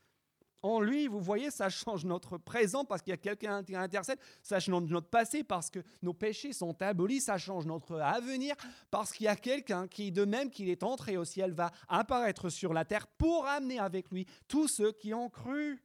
en 0.62 0.80
lui, 0.80 1.08
vous 1.08 1.20
voyez, 1.20 1.50
ça 1.50 1.68
change 1.68 2.04
notre 2.04 2.38
présent 2.38 2.84
parce 2.84 3.02
qu'il 3.02 3.10
y 3.10 3.14
a 3.14 3.18
quelqu'un 3.18 3.64
qui 3.64 3.74
intercède, 3.74 4.18
ça 4.42 4.60
change 4.60 4.88
notre 4.88 5.08
passé 5.08 5.42
parce 5.42 5.70
que 5.70 5.80
nos 6.02 6.14
péchés 6.14 6.52
sont 6.52 6.80
abolis, 6.80 7.20
ça 7.20 7.36
change 7.36 7.66
notre 7.66 8.00
avenir 8.00 8.54
parce 8.90 9.12
qu'il 9.12 9.24
y 9.24 9.28
a 9.28 9.36
quelqu'un 9.36 9.88
qui, 9.88 10.12
de 10.12 10.24
même 10.24 10.50
qu'il 10.50 10.68
est 10.68 10.82
entré 10.84 11.16
au 11.16 11.24
ciel, 11.24 11.52
va 11.52 11.72
apparaître 11.88 12.48
sur 12.48 12.72
la 12.72 12.84
terre 12.84 13.06
pour 13.06 13.46
amener 13.46 13.78
avec 13.78 14.10
lui 14.10 14.26
tous 14.46 14.68
ceux 14.68 14.92
qui 14.92 15.12
ont 15.14 15.28
cru. 15.28 15.82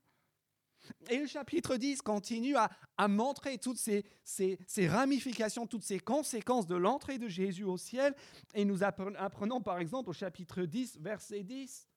Et 1.10 1.18
le 1.18 1.28
chapitre 1.28 1.76
10 1.76 2.02
continue 2.02 2.56
à, 2.56 3.08
montrer 3.08 3.58
toutes 3.58 3.78
ces, 3.78 4.06
ces, 4.24 4.88
ramifications, 4.88 5.68
toutes 5.68 5.84
ces 5.84 6.00
conséquences 6.00 6.66
de 6.66 6.76
l'entrée 6.76 7.18
de 7.18 7.28
Jésus 7.28 7.63
au 7.63 7.78
ciel. 7.78 8.16
Et 8.54 8.63
nous 8.63 8.84
apprenons 8.84 9.62
par 9.62 9.80
exemple 9.80 10.12
au 10.12 10.13
chapitre 10.13 10.62
10, 10.62 11.00
verset 11.02 11.44
10 11.44 11.88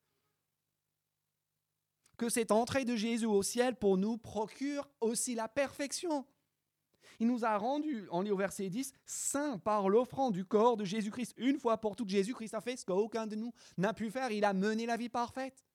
que 2.21 2.29
cette 2.29 2.51
entrée 2.51 2.85
de 2.85 2.95
Jésus 2.95 3.25
au 3.25 3.41
ciel 3.41 3.75
pour 3.75 3.97
nous 3.97 4.15
procure 4.15 4.87
aussi 4.99 5.33
la 5.33 5.47
perfection. 5.47 6.23
Il 7.19 7.25
nous 7.25 7.45
a 7.45 7.57
rendus, 7.57 8.07
on 8.11 8.21
lit 8.21 8.29
au 8.29 8.37
verset 8.37 8.69
10, 8.69 8.93
saints 9.07 9.57
par 9.57 9.89
l'offrande 9.89 10.31
du 10.31 10.45
corps 10.45 10.77
de 10.77 10.85
Jésus-Christ. 10.85 11.33
Une 11.37 11.57
fois 11.57 11.77
pour 11.77 11.95
toutes, 11.95 12.09
Jésus-Christ 12.09 12.53
a 12.53 12.61
fait 12.61 12.77
ce 12.77 12.85
qu'aucun 12.85 13.25
de 13.25 13.35
nous 13.35 13.51
n'a 13.75 13.95
pu 13.95 14.11
faire. 14.11 14.29
Il 14.29 14.45
a 14.45 14.53
mené 14.53 14.85
la 14.85 14.97
vie 14.97 15.09
parfaite. 15.09 15.65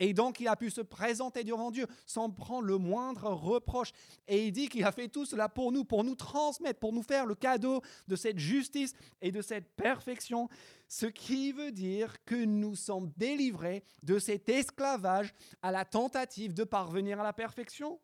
Et 0.00 0.12
donc, 0.12 0.40
il 0.40 0.48
a 0.48 0.56
pu 0.56 0.70
se 0.70 0.80
présenter 0.80 1.44
devant 1.44 1.70
Dieu 1.70 1.86
sans 2.04 2.30
prendre 2.30 2.66
le 2.66 2.78
moindre 2.78 3.30
reproche. 3.30 3.92
Et 4.26 4.46
il 4.46 4.52
dit 4.52 4.68
qu'il 4.68 4.84
a 4.84 4.92
fait 4.92 5.08
tout 5.08 5.24
cela 5.24 5.48
pour 5.48 5.70
nous, 5.70 5.84
pour 5.84 6.02
nous 6.02 6.16
transmettre, 6.16 6.80
pour 6.80 6.92
nous 6.92 7.02
faire 7.02 7.26
le 7.26 7.34
cadeau 7.34 7.80
de 8.08 8.16
cette 8.16 8.38
justice 8.38 8.92
et 9.20 9.30
de 9.30 9.40
cette 9.40 9.74
perfection. 9.76 10.48
Ce 10.88 11.06
qui 11.06 11.52
veut 11.52 11.70
dire 11.70 12.22
que 12.24 12.34
nous 12.34 12.74
sommes 12.74 13.12
délivrés 13.16 13.84
de 14.02 14.18
cet 14.18 14.48
esclavage 14.48 15.32
à 15.62 15.70
la 15.70 15.84
tentative 15.84 16.54
de 16.54 16.64
parvenir 16.64 17.20
à 17.20 17.24
la 17.24 17.32
perfection. 17.32 18.00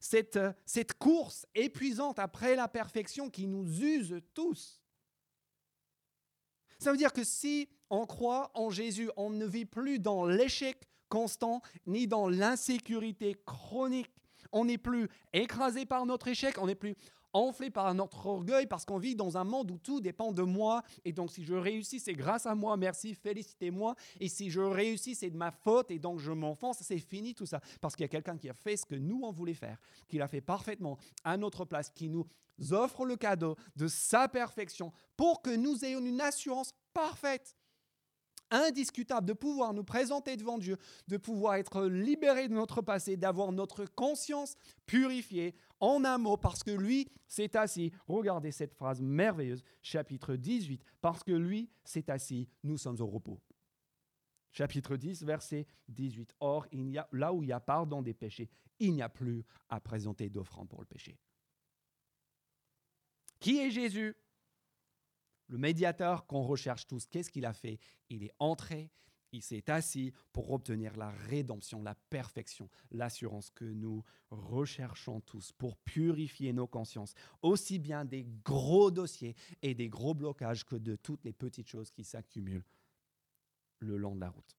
Cette, 0.00 0.38
cette 0.64 0.94
course 0.94 1.46
épuisante 1.54 2.18
après 2.18 2.54
la 2.56 2.68
perfection 2.68 3.30
qui 3.30 3.46
nous 3.46 3.82
use 3.82 4.20
tous. 4.34 4.80
Ça 6.78 6.90
veut 6.90 6.98
dire 6.98 7.12
que 7.12 7.24
si 7.24 7.68
on 7.88 8.06
croit 8.06 8.50
en 8.54 8.70
Jésus, 8.70 9.10
on 9.16 9.30
ne 9.30 9.46
vit 9.46 9.64
plus 9.64 9.98
dans 9.98 10.26
l'échec 10.26 10.86
constant 11.08 11.62
ni 11.86 12.06
dans 12.06 12.28
l'insécurité 12.28 13.36
chronique. 13.46 14.10
On 14.52 14.64
n'est 14.66 14.78
plus 14.78 15.08
écrasé 15.32 15.86
par 15.86 16.06
notre 16.06 16.28
échec, 16.28 16.56
on 16.60 16.66
n'est 16.66 16.74
plus 16.74 16.96
enflé 17.36 17.70
par 17.70 17.92
notre 17.94 18.26
orgueil 18.26 18.66
parce 18.66 18.84
qu'on 18.84 18.98
vit 18.98 19.14
dans 19.14 19.36
un 19.36 19.44
monde 19.44 19.70
où 19.70 19.78
tout 19.78 20.00
dépend 20.00 20.32
de 20.32 20.42
moi. 20.42 20.82
Et 21.04 21.12
donc 21.12 21.30
si 21.30 21.44
je 21.44 21.54
réussis, 21.54 22.00
c'est 22.00 22.14
grâce 22.14 22.46
à 22.46 22.54
moi, 22.54 22.76
merci, 22.76 23.14
félicitez-moi. 23.14 23.94
Et 24.20 24.28
si 24.28 24.50
je 24.50 24.60
réussis, 24.60 25.14
c'est 25.14 25.30
de 25.30 25.36
ma 25.36 25.50
faute 25.50 25.90
et 25.90 25.98
donc 25.98 26.18
je 26.18 26.32
m'enfonce, 26.32 26.78
c'est 26.80 26.98
fini 26.98 27.34
tout 27.34 27.46
ça. 27.46 27.60
Parce 27.80 27.94
qu'il 27.94 28.04
y 28.04 28.06
a 28.06 28.08
quelqu'un 28.08 28.38
qui 28.38 28.48
a 28.48 28.54
fait 28.54 28.76
ce 28.76 28.86
que 28.86 28.94
nous, 28.94 29.20
on 29.22 29.32
voulait 29.32 29.54
faire, 29.54 29.78
qui 30.08 30.18
l'a 30.18 30.28
fait 30.28 30.40
parfaitement 30.40 30.98
à 31.24 31.36
notre 31.36 31.64
place, 31.64 31.90
qui 31.90 32.08
nous 32.08 32.26
offre 32.70 33.04
le 33.04 33.16
cadeau 33.16 33.56
de 33.76 33.86
sa 33.86 34.28
perfection 34.28 34.92
pour 35.16 35.42
que 35.42 35.54
nous 35.54 35.84
ayons 35.84 36.00
une 36.00 36.20
assurance 36.20 36.72
parfaite 36.94 37.54
indiscutable 38.50 39.26
de 39.26 39.32
pouvoir 39.32 39.74
nous 39.74 39.84
présenter 39.84 40.36
devant 40.36 40.58
Dieu, 40.58 40.76
de 41.08 41.16
pouvoir 41.16 41.56
être 41.56 41.84
libérés 41.86 42.48
de 42.48 42.54
notre 42.54 42.82
passé, 42.82 43.16
d'avoir 43.16 43.52
notre 43.52 43.84
conscience 43.84 44.56
purifiée 44.86 45.54
en 45.80 46.04
un 46.04 46.18
mot, 46.18 46.36
parce 46.36 46.62
que 46.62 46.70
lui 46.70 47.08
s'est 47.28 47.56
assis. 47.56 47.92
Regardez 48.06 48.52
cette 48.52 48.74
phrase 48.74 49.00
merveilleuse, 49.00 49.62
chapitre 49.82 50.36
18, 50.36 50.82
parce 51.00 51.22
que 51.22 51.32
lui 51.32 51.70
s'est 51.84 52.10
assis, 52.10 52.48
nous 52.62 52.78
sommes 52.78 53.00
au 53.00 53.06
repos. 53.06 53.40
Chapitre 54.50 54.96
10, 54.96 55.22
verset 55.24 55.66
18. 55.88 56.34
Or, 56.40 56.66
il 56.72 57.04
là 57.12 57.32
où 57.32 57.42
il 57.42 57.50
y 57.50 57.52
a 57.52 57.60
pardon 57.60 58.00
des 58.00 58.14
péchés, 58.14 58.48
il 58.78 58.94
n'y 58.94 59.02
a 59.02 59.08
plus 59.08 59.44
à 59.68 59.80
présenter 59.80 60.30
d'offrande 60.30 60.68
pour 60.68 60.80
le 60.80 60.86
péché. 60.86 61.18
Qui 63.38 63.58
est 63.58 63.70
Jésus? 63.70 64.16
Le 65.48 65.58
médiateur 65.58 66.26
qu'on 66.26 66.42
recherche 66.42 66.86
tous, 66.86 67.06
qu'est-ce 67.06 67.30
qu'il 67.30 67.46
a 67.46 67.52
fait? 67.52 67.78
Il 68.10 68.24
est 68.24 68.32
entré, 68.38 68.90
il 69.32 69.42
s'est 69.42 69.70
assis 69.70 70.12
pour 70.32 70.50
obtenir 70.50 70.96
la 70.96 71.10
rédemption, 71.10 71.82
la 71.82 71.94
perfection, 71.94 72.68
l'assurance 72.90 73.50
que 73.50 73.64
nous 73.64 74.04
recherchons 74.30 75.20
tous 75.20 75.52
pour 75.52 75.76
purifier 75.76 76.52
nos 76.52 76.66
consciences, 76.66 77.14
aussi 77.42 77.78
bien 77.78 78.04
des 78.04 78.24
gros 78.44 78.90
dossiers 78.90 79.36
et 79.62 79.74
des 79.74 79.88
gros 79.88 80.14
blocages 80.14 80.64
que 80.64 80.76
de 80.76 80.96
toutes 80.96 81.24
les 81.24 81.32
petites 81.32 81.68
choses 81.68 81.90
qui 81.90 82.04
s'accumulent 82.04 82.64
le 83.80 83.96
long 83.96 84.14
de 84.14 84.20
la 84.20 84.30
route. 84.30 84.56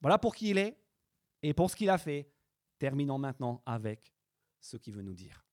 Voilà 0.00 0.18
pour 0.18 0.34
qui 0.34 0.50
il 0.50 0.58
est 0.58 0.76
et 1.42 1.54
pour 1.54 1.70
ce 1.70 1.76
qu'il 1.76 1.90
a 1.90 1.98
fait. 1.98 2.30
Terminons 2.78 3.18
maintenant 3.18 3.62
avec 3.64 4.12
ce 4.60 4.76
qu'il 4.76 4.94
veut 4.94 5.02
nous 5.02 5.14
dire. 5.14 5.44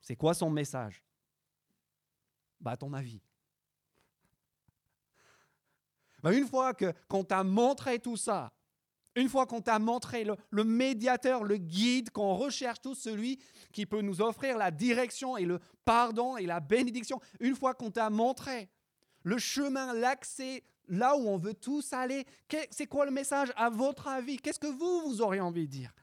C'est 0.00 0.16
quoi 0.16 0.34
son 0.34 0.50
message? 0.50 1.02
Bah, 2.62 2.72
à 2.72 2.76
ton 2.76 2.92
avis. 2.92 3.20
Bah, 6.22 6.32
une 6.32 6.46
fois 6.46 6.72
qu'on 7.08 7.24
t'a 7.24 7.42
montré 7.42 7.98
tout 7.98 8.16
ça, 8.16 8.52
une 9.14 9.28
fois 9.28 9.44
qu'on 9.44 9.60
t'a 9.60 9.78
montré 9.78 10.24
le, 10.24 10.64
médiateur, 10.64 11.44
le 11.44 11.56
guide, 11.56 12.10
qu'on 12.10 12.34
recherche 12.34 12.80
tout 12.80 12.94
celui 12.94 13.38
qui 13.72 13.84
peut 13.84 14.00
nous 14.00 14.22
offrir 14.22 14.56
la 14.56 14.70
direction 14.70 15.36
et 15.36 15.44
le 15.44 15.60
pardon 15.84 16.36
et 16.36 16.46
la 16.46 16.60
bénédiction, 16.60 17.20
une 17.40 17.56
fois 17.56 17.74
qu'on 17.74 17.90
t'a 17.90 18.08
montré 18.08 18.70
le 19.24 19.38
chemin, 19.38 19.92
l'accès, 19.92 20.62
là 20.88 21.16
où 21.16 21.28
on 21.28 21.36
veut 21.36 21.54
tous 21.54 21.92
aller, 21.92 22.24
c'est 22.70 22.86
quoi 22.86 23.04
le 23.04 23.10
message 23.10 23.52
à 23.56 23.68
votre 23.68 24.08
avis 24.08 24.38
Qu'est-ce 24.38 24.58
que 24.58 24.66
vous, 24.66 25.02
vous 25.08 25.20
aurez 25.20 25.40
envie 25.40 25.66
de 25.66 25.72
dire? 25.72 25.94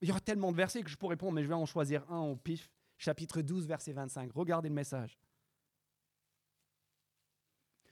Il 0.00 0.08
y 0.08 0.10
aura 0.12 0.20
tellement 0.20 0.52
de 0.52 0.56
versets 0.56 0.82
que 0.82 0.90
je 0.90 0.96
pourrais 0.96 1.14
répondre, 1.14 1.32
mais 1.32 1.42
je 1.42 1.48
vais 1.48 1.54
en 1.54 1.66
choisir 1.66 2.08
un 2.10 2.20
au 2.20 2.36
pif 2.36 2.70
chapitre 2.98 3.40
12, 3.40 3.66
verset 3.66 3.92
25. 3.92 4.32
Regardez 4.34 4.68
le 4.68 4.74
message. 4.74 5.18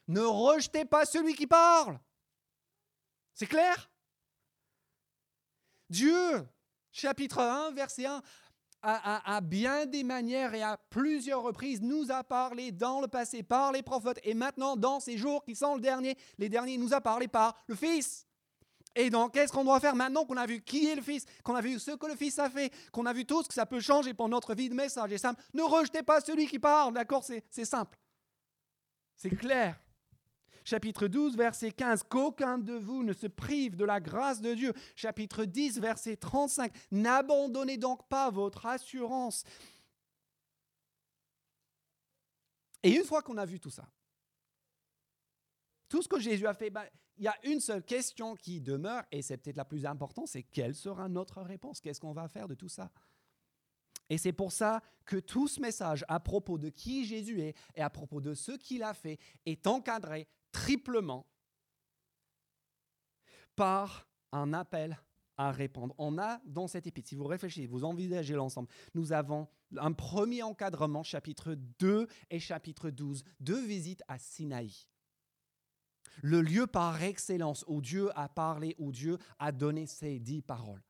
Ne 0.08 0.20
rejetez 0.20 0.84
pas 0.84 1.04
celui 1.04 1.34
qui 1.34 1.46
parle. 1.46 1.98
C'est 3.34 3.46
clair? 3.46 3.90
Dieu, 5.88 6.46
chapitre 6.92 7.40
1, 7.40 7.72
verset 7.72 8.06
1, 8.06 8.22
à, 8.82 9.40
bien 9.40 9.86
des 9.86 10.04
manières 10.04 10.54
et 10.54 10.62
à 10.62 10.76
plusieurs 10.76 11.42
reprises 11.42 11.82
nous 11.82 12.12
a 12.12 12.22
parlé 12.22 12.70
dans 12.70 13.00
le 13.00 13.08
passé 13.08 13.42
par 13.42 13.72
les 13.72 13.82
prophètes 13.82 14.20
et 14.22 14.34
maintenant 14.34 14.76
dans 14.76 15.00
ces 15.00 15.18
jours 15.18 15.44
qui 15.44 15.56
sont 15.56 15.74
le 15.74 15.80
dernier, 15.80 16.16
les 16.38 16.48
derniers 16.48 16.78
nous 16.78 16.94
a 16.94 17.00
parlé 17.00 17.26
par 17.26 17.56
le 17.66 17.74
Fils. 17.74 18.26
Et 18.98 19.10
donc, 19.10 19.34
qu'est-ce 19.34 19.52
qu'on 19.52 19.62
doit 19.62 19.78
faire 19.78 19.94
maintenant 19.94 20.24
qu'on 20.24 20.38
a 20.38 20.46
vu 20.46 20.62
qui 20.62 20.86
est 20.86 20.94
le 20.94 21.02
Fils, 21.02 21.26
qu'on 21.44 21.54
a 21.54 21.60
vu 21.60 21.78
ce 21.78 21.90
que 21.90 22.06
le 22.06 22.16
Fils 22.16 22.38
a 22.38 22.48
fait, 22.48 22.72
qu'on 22.90 23.04
a 23.04 23.12
vu 23.12 23.26
tout 23.26 23.42
ce 23.42 23.48
que 23.48 23.54
ça 23.54 23.66
peut 23.66 23.78
changer 23.78 24.14
pour 24.14 24.26
notre 24.26 24.54
vie 24.54 24.70
de 24.70 24.74
message 24.74 25.12
est 25.12 25.18
simple? 25.18 25.42
Ne 25.52 25.62
rejetez 25.62 26.02
pas 26.02 26.22
celui 26.22 26.46
qui 26.46 26.58
parle, 26.58 26.94
d'accord? 26.94 27.22
C'est 27.22 27.64
simple. 27.66 27.98
C'est 29.14 29.36
clair. 29.36 29.78
Chapitre 30.64 31.08
12, 31.08 31.36
verset 31.36 31.72
15, 31.72 32.04
qu'aucun 32.08 32.56
de 32.56 32.72
vous 32.72 33.04
ne 33.04 33.12
se 33.12 33.26
prive 33.26 33.76
de 33.76 33.84
la 33.84 34.00
grâce 34.00 34.40
de 34.40 34.54
Dieu. 34.54 34.72
Chapitre 34.96 35.44
10, 35.44 35.78
verset 35.78 36.16
35, 36.16 36.72
n'abandonnez 36.90 37.76
donc 37.76 38.08
pas 38.08 38.30
votre 38.30 38.64
assurance. 38.64 39.44
Et 42.82 42.96
une 42.96 43.04
fois 43.04 43.20
qu'on 43.20 43.36
a 43.36 43.44
vu 43.44 43.60
tout 43.60 43.70
ça, 43.70 43.86
tout 45.88 46.02
ce 46.02 46.08
que 46.08 46.20
Jésus 46.20 46.46
a 46.46 46.54
fait, 46.54 46.70
ben, 46.70 46.84
il 47.18 47.24
y 47.24 47.28
a 47.28 47.36
une 47.44 47.60
seule 47.60 47.82
question 47.82 48.34
qui 48.34 48.60
demeure, 48.60 49.02
et 49.10 49.22
c'est 49.22 49.36
peut-être 49.36 49.56
la 49.56 49.64
plus 49.64 49.86
importante, 49.86 50.28
c'est 50.28 50.42
quelle 50.42 50.74
sera 50.74 51.08
notre 51.08 51.40
réponse? 51.42 51.80
Qu'est-ce 51.80 52.00
qu'on 52.00 52.12
va 52.12 52.28
faire 52.28 52.48
de 52.48 52.54
tout 52.54 52.68
ça? 52.68 52.90
Et 54.08 54.18
c'est 54.18 54.32
pour 54.32 54.52
ça 54.52 54.82
que 55.04 55.16
tout 55.16 55.48
ce 55.48 55.60
message 55.60 56.04
à 56.08 56.20
propos 56.20 56.58
de 56.58 56.68
qui 56.68 57.04
Jésus 57.04 57.40
est 57.40 57.56
et 57.74 57.82
à 57.82 57.90
propos 57.90 58.20
de 58.20 58.34
ce 58.34 58.52
qu'il 58.52 58.82
a 58.82 58.94
fait 58.94 59.18
est 59.46 59.66
encadré 59.66 60.28
triplement 60.52 61.26
par 63.56 64.06
un 64.32 64.52
appel 64.52 64.96
à 65.36 65.50
répondre. 65.50 65.94
On 65.98 66.18
a 66.18 66.40
dans 66.44 66.68
cette 66.68 66.86
épître, 66.86 67.08
si 67.08 67.14
vous 67.14 67.26
réfléchissez, 67.26 67.66
vous 67.66 67.84
envisagez 67.84 68.34
l'ensemble, 68.34 68.68
nous 68.94 69.12
avons 69.12 69.48
un 69.76 69.92
premier 69.92 70.42
encadrement, 70.42 71.02
chapitre 71.02 71.54
2 71.78 72.06
et 72.30 72.38
chapitre 72.38 72.90
12, 72.90 73.24
deux 73.40 73.64
visites 73.66 74.02
à 74.08 74.18
Sinaï 74.18 74.86
le 76.22 76.40
lieu 76.40 76.66
par 76.66 77.02
excellence 77.02 77.64
où 77.68 77.80
Dieu 77.80 78.10
a 78.18 78.28
parlé, 78.28 78.74
où 78.78 78.92
Dieu 78.92 79.18
a 79.38 79.52
donné 79.52 79.86
ses 79.86 80.18
dix 80.18 80.42
paroles. 80.42 80.82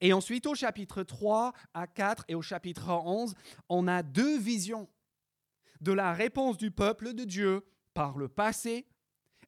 Et 0.00 0.12
ensuite, 0.12 0.46
au 0.46 0.54
chapitre 0.54 1.02
3 1.02 1.52
à 1.74 1.86
4 1.86 2.24
et 2.28 2.34
au 2.34 2.42
chapitre 2.42 2.90
11, 2.90 3.34
on 3.68 3.88
a 3.88 4.02
deux 4.02 4.38
visions 4.38 4.88
de 5.80 5.92
la 5.92 6.12
réponse 6.12 6.56
du 6.58 6.70
peuple 6.70 7.14
de 7.14 7.24
Dieu 7.24 7.64
par 7.94 8.16
le 8.16 8.28
passé 8.28 8.86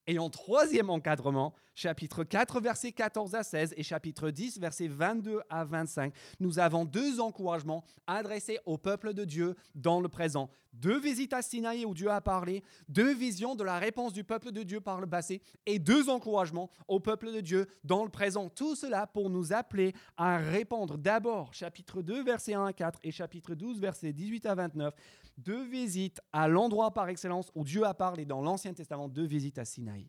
et 0.07 0.19
en 0.19 0.31
troisième 0.31 0.91
encadrement, 0.91 1.55
chapitre 1.75 2.25
4, 2.25 2.61
versets 2.61 2.93
14 2.93 3.35
à 3.37 3.45
16 3.45 3.75
et 3.77 3.83
chapitre 3.85 4.31
10, 4.31 4.59
versets 4.59 4.89
22 4.89 5.41
à 5.49 5.65
25, 5.65 6.13
nous 6.41 6.59
avons 6.59 6.85
deux 6.85 7.21
encouragements 7.21 7.85
adressés 8.07 8.59
au 8.67 8.79
peuple 8.79 9.15
de 9.15 9.25
Dieu 9.25 9.55
dans 9.77 10.01
le 10.01 10.09
présent. 10.09 10.51
Deux 10.73 10.99
visites 10.99 11.33
à 11.35 11.43
Sinaï 11.43 11.85
où 11.85 11.95
Dieu 11.95 12.11
a 12.11 12.21
parlé, 12.21 12.63
deux 12.89 13.13
visions 13.13 13.55
de 13.55 13.63
la 13.63 13.79
réponse 13.79 14.13
du 14.13 14.25
peuple 14.25 14.53
de 14.53 14.63
Dieu 14.63 14.81
par 14.81 15.01
le 15.01 15.07
passé 15.07 15.43
et 15.67 15.79
deux 15.79 16.09
encouragements 16.09 16.71
au 16.89 16.99
peuple 16.99 17.31
de 17.33 17.41
Dieu 17.41 17.67
dans 17.85 18.05
le 18.05 18.11
présent. 18.11 18.49
Tout 18.49 18.75
cela 18.75 19.07
pour 19.07 19.29
nous 19.29 19.53
appeler 19.53 19.93
à 20.17 20.39
répondre 20.39 20.97
d'abord, 20.97 21.53
chapitre 21.53 22.01
2, 22.01 22.25
versets 22.25 22.55
1 22.55 22.65
à 22.65 22.73
4 22.73 23.01
et 23.03 23.11
chapitre 23.11 23.55
12, 23.55 23.81
versets 23.81 24.13
18 24.13 24.47
à 24.47 24.55
29, 24.55 24.95
deux 25.37 25.65
visites 25.65 26.21
à 26.33 26.49
l'endroit 26.49 26.93
par 26.93 27.09
excellence 27.09 27.51
où 27.55 27.65
Dieu 27.65 27.85
a 27.85 27.95
parlé 27.95 28.25
dans 28.25 28.41
l'Ancien 28.41 28.73
Testament, 28.73 29.09
deux 29.09 29.27
visites 29.27 29.59
à 29.59 29.65
Sinaï. 29.65 30.09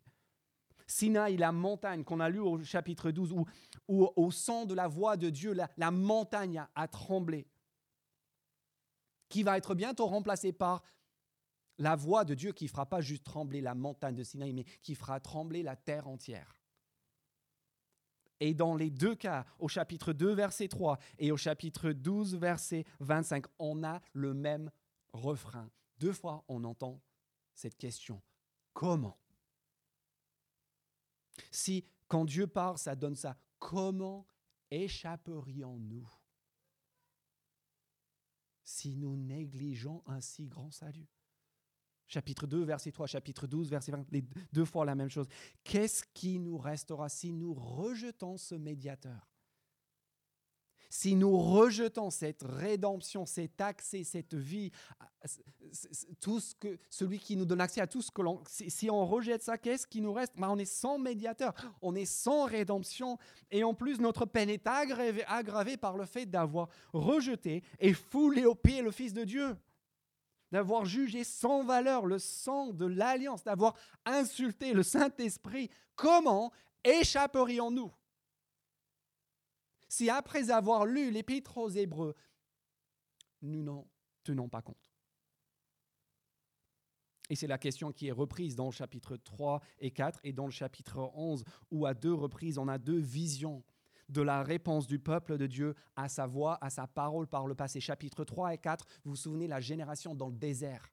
Sinaï, 0.86 1.36
la 1.36 1.52
montagne 1.52 2.04
qu'on 2.04 2.20
a 2.20 2.28
lu 2.28 2.40
au 2.40 2.62
chapitre 2.62 3.10
12, 3.10 3.34
où, 3.88 4.08
au 4.16 4.30
son 4.30 4.66
de 4.66 4.74
la 4.74 4.88
voix 4.88 5.16
de 5.16 5.30
Dieu, 5.30 5.54
la, 5.76 5.90
montagne 5.90 6.64
a, 6.74 6.88
tremblé, 6.88 7.46
qui 9.34 9.42
va 9.42 9.58
être 9.58 9.74
bientôt 9.74 10.06
remplacée 10.06 10.52
par 10.52 10.84
la 11.78 11.96
voix 11.96 12.24
de 12.24 12.34
Dieu 12.34 12.52
qui 12.52 12.68
fera 12.68 12.86
pas 12.86 13.00
juste 13.00 13.24
trembler 13.24 13.60
la 13.60 13.74
montagne 13.74 14.14
de 14.14 14.22
Sinaï, 14.22 14.52
mais 14.52 14.62
qui 14.80 14.94
fera 14.94 15.18
trembler 15.18 15.64
la 15.64 15.74
terre 15.74 16.06
entière. 16.06 16.54
Et 18.38 18.54
dans 18.54 18.76
les 18.76 18.90
deux 18.90 19.16
cas, 19.16 19.44
au 19.58 19.66
chapitre 19.66 20.12
2, 20.12 20.34
verset 20.34 20.68
3 20.68 21.00
et 21.18 21.32
au 21.32 21.36
chapitre 21.36 21.90
12, 21.90 22.36
verset 22.36 22.84
25, 23.00 23.46
on 23.58 23.82
a 23.82 24.00
le 24.12 24.34
même 24.34 24.70
refrain. 25.12 25.68
Deux 25.98 26.12
fois, 26.12 26.44
on 26.46 26.62
entend 26.62 27.02
cette 27.54 27.76
question. 27.76 28.22
Comment? 28.72 29.18
Si 31.50 31.84
quand 32.06 32.24
Dieu 32.24 32.46
parle, 32.46 32.78
ça 32.78 32.94
donne 32.94 33.16
ça, 33.16 33.36
comment 33.58 34.28
échapperions-nous? 34.70 36.08
Si 38.64 38.96
nous 38.96 39.16
négligeons 39.16 40.02
un 40.06 40.20
si 40.20 40.46
grand 40.46 40.70
salut 40.70 41.08
Chapitre 42.06 42.46
2, 42.46 42.64
verset 42.64 42.92
3, 42.92 43.06
chapitre 43.06 43.46
12, 43.46 43.70
verset 43.70 43.92
20, 43.92 44.06
les 44.12 44.22
deux 44.52 44.64
fois 44.64 44.84
la 44.84 44.94
même 44.94 45.08
chose. 45.08 45.26
Qu'est-ce 45.64 46.04
qui 46.12 46.38
nous 46.38 46.58
restera 46.58 47.08
si 47.08 47.32
nous 47.32 47.54
rejetons 47.54 48.36
ce 48.36 48.54
médiateur? 48.54 49.33
Si 50.94 51.16
nous 51.16 51.36
rejetons 51.36 52.08
cette 52.08 52.44
rédemption, 52.44 53.26
cet 53.26 53.60
accès, 53.60 54.04
cette 54.04 54.34
vie, 54.34 54.70
tout 56.20 56.38
ce 56.38 56.54
que, 56.54 56.78
celui 56.88 57.18
qui 57.18 57.34
nous 57.34 57.44
donne 57.44 57.60
accès 57.60 57.80
à 57.80 57.88
tout 57.88 58.00
ce 58.00 58.12
que 58.12 58.22
l'on... 58.22 58.40
Si, 58.46 58.88
on 58.88 59.04
rejette 59.04 59.42
ça, 59.42 59.58
qu'est-ce 59.58 59.88
qui 59.88 60.00
nous 60.00 60.12
reste? 60.12 60.34
Ben, 60.36 60.48
On 60.48 60.56
est 60.56 60.64
sans 60.64 60.96
médiateur, 60.96 61.52
on 61.82 61.96
est 61.96 62.04
sans 62.04 62.44
rédemption, 62.44 63.18
et 63.50 63.64
en 63.64 63.74
plus 63.74 63.98
notre 63.98 64.24
peine 64.24 64.48
est 64.48 64.64
aggravée, 64.68 65.24
aggravée 65.26 65.76
par 65.76 65.96
le 65.96 66.04
fait 66.06 66.26
d'avoir 66.26 66.68
rejeté 66.92 67.64
et 67.80 67.92
foulé 67.92 68.44
au 68.44 68.54
pied 68.54 68.80
le 68.80 68.92
Fils 68.92 69.12
de 69.12 69.24
Dieu. 69.24 69.56
D'avoir 70.52 70.84
jugé 70.84 71.24
sans 71.24 71.64
valeur 71.64 72.06
le 72.06 72.20
sang 72.20 72.68
de 72.68 72.86
l'alliance, 72.86 73.42
d'avoir 73.42 73.74
insulté 74.06 74.72
le 74.72 74.84
Saint-Esprit, 74.84 75.70
comment 75.96 76.52
échapperions-nous? 76.84 77.90
Si 79.88 80.10
après 80.10 80.50
avoir 80.50 80.86
lu 80.86 81.10
l'épître 81.10 81.58
aux 81.58 81.68
Hébreux, 81.68 82.14
nous 83.42 83.62
n'en 83.62 83.86
tenons 84.22 84.48
pas 84.48 84.62
compte. 84.62 84.90
Et 87.30 87.36
c'est 87.36 87.46
la 87.46 87.58
question 87.58 87.92
qui 87.92 88.08
est 88.08 88.12
reprise 88.12 88.54
dans 88.54 88.66
le 88.66 88.72
chapitre 88.72 89.16
3 89.16 89.62
et 89.78 89.90
4 89.90 90.20
et 90.24 90.32
dans 90.32 90.44
le 90.44 90.50
chapitre 90.50 91.10
11, 91.14 91.44
où 91.70 91.86
à 91.86 91.94
deux 91.94 92.12
reprises, 92.12 92.58
on 92.58 92.68
a 92.68 92.78
deux 92.78 92.98
visions 92.98 93.64
de 94.10 94.20
la 94.20 94.42
réponse 94.42 94.86
du 94.86 94.98
peuple 94.98 95.38
de 95.38 95.46
Dieu 95.46 95.74
à 95.96 96.08
sa 96.08 96.26
voix, 96.26 96.58
à 96.60 96.68
sa 96.68 96.86
parole 96.86 97.26
par 97.26 97.46
le 97.46 97.54
passé. 97.54 97.80
Chapitre 97.80 98.24
3 98.24 98.54
et 98.54 98.58
4, 98.58 98.86
vous 99.04 99.12
vous 99.12 99.16
souvenez, 99.16 99.46
la 99.46 99.60
génération 99.60 100.14
dans 100.14 100.28
le 100.28 100.36
désert 100.36 100.90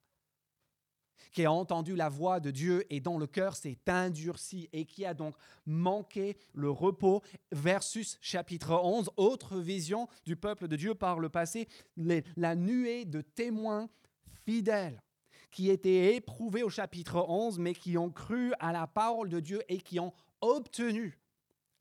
qui 1.32 1.46
a 1.46 1.52
entendu 1.52 1.96
la 1.96 2.10
voix 2.10 2.40
de 2.40 2.52
Dieu 2.52 2.86
et 2.90 3.00
dont 3.00 3.18
le 3.18 3.28
cœur 3.28 3.56
s'est 3.56 3.78
endurci 3.88 4.70
et 4.74 4.86
qui 4.86 5.06
a 5.06 5.14
donc 5.14 5.36
manqué 5.66 6.38
le 6.54 6.70
repos, 6.70 7.22
versus 7.52 8.18
chapitre 8.22 8.80
11, 8.84 9.12
autre 9.18 9.58
vision 9.58 10.08
du 10.26 10.36
peuple 10.36 10.68
de 10.68 10.76
Dieu 10.76 10.96
par 10.96 11.20
le 11.20 11.30
passé, 11.30 11.68
la 11.98 12.56
nuée 12.56 13.06
de 13.06 13.22
témoins 13.22 13.90
fidèles 14.46 15.02
qui 15.52 15.70
étaient 15.70 16.16
éprouvés 16.16 16.64
au 16.64 16.70
chapitre 16.70 17.26
11, 17.28 17.60
mais 17.60 17.74
qui 17.74 17.98
ont 17.98 18.10
cru 18.10 18.54
à 18.60 18.72
la 18.72 18.88
parole 18.88 19.30
de 19.30 19.40
Dieu 19.40 19.62
et 19.68 19.80
qui 19.80 20.00
ont 20.00 20.14
obtenu 20.40 21.20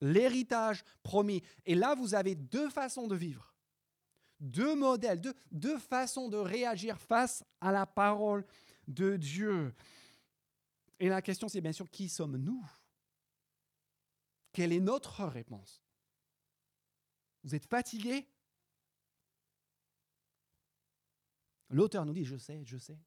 l'héritage 0.00 0.84
promis. 1.02 1.42
Et 1.66 1.74
là, 1.74 1.94
vous 1.94 2.14
avez 2.14 2.34
deux 2.34 2.68
façons 2.68 3.06
de 3.06 3.14
vivre, 3.14 3.54
deux 4.40 4.74
modèles, 4.74 5.20
deux, 5.20 5.34
deux 5.52 5.78
façons 5.78 6.28
de 6.28 6.36
réagir 6.36 6.98
face 6.98 7.44
à 7.60 7.70
la 7.70 7.86
parole 7.86 8.44
de 8.90 9.16
Dieu. 9.16 9.74
Et 10.98 11.08
la 11.08 11.22
question, 11.22 11.48
c'est 11.48 11.60
bien 11.60 11.72
sûr, 11.72 11.90
qui 11.90 12.08
sommes-nous? 12.08 12.64
Quelle 14.52 14.72
est 14.72 14.80
notre 14.80 15.24
réponse? 15.24 15.82
Vous 17.42 17.54
êtes 17.54 17.66
fatigué? 17.66 18.28
L'auteur 21.70 22.04
nous 22.04 22.12
dit, 22.12 22.24
je 22.24 22.36
sais, 22.36 22.62
je 22.64 22.76
sais. 22.76 22.98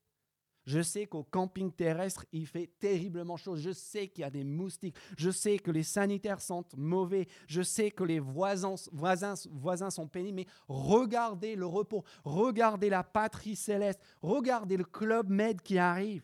Je 0.65 0.82
sais 0.82 1.08
qu'au 1.08 1.23
camping 1.23 1.71
terrestre, 1.71 2.26
il 2.32 2.47
fait 2.47 2.67
terriblement 2.80 3.36
chaud. 3.36 3.58
Je 3.58 3.71
sais 3.71 4.08
qu'il 4.08 4.21
y 4.21 4.26
a 4.26 4.30
des 4.30 4.45
moustiques. 4.45 4.95
Je 5.17 5.30
sais 5.30 5.60
que 5.60 5.71
les 5.71 5.84
sanitaires 5.84 6.39
sont 6.39 6.63
mauvais. 6.78 7.28
Je 7.47 7.62
sais 7.62 7.91
que 7.91 8.04
les 8.04 8.19
voisins, 8.19 8.78
sont 8.78 10.08
pénibles. 10.08 10.36
Mais 10.36 10.47
regardez 10.69 11.56
le 11.56 11.65
repos. 11.65 12.06
Regardez 12.23 12.89
la 12.89 13.04
patrie 13.04 13.58
céleste. 13.58 13.99
Regardez 14.21 14.78
le 14.78 14.86
club 14.86 15.30
med 15.30 15.62
qui 15.62 15.78
arrive. 15.78 16.23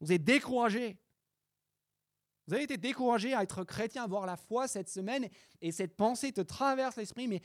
Vous 0.00 0.12
êtes 0.12 0.24
découragé. 0.24 0.98
Vous 2.48 2.54
avez 2.54 2.64
été 2.64 2.76
découragé 2.76 3.34
à 3.34 3.44
être 3.44 3.62
chrétien, 3.62 4.02
à 4.02 4.04
avoir 4.06 4.26
la 4.26 4.36
foi 4.36 4.66
cette 4.66 4.88
semaine. 4.88 5.28
Et 5.60 5.70
cette 5.70 5.96
pensée 5.96 6.32
te 6.32 6.40
traverse 6.40 6.96
l'esprit. 6.96 7.28
Mais, 7.28 7.40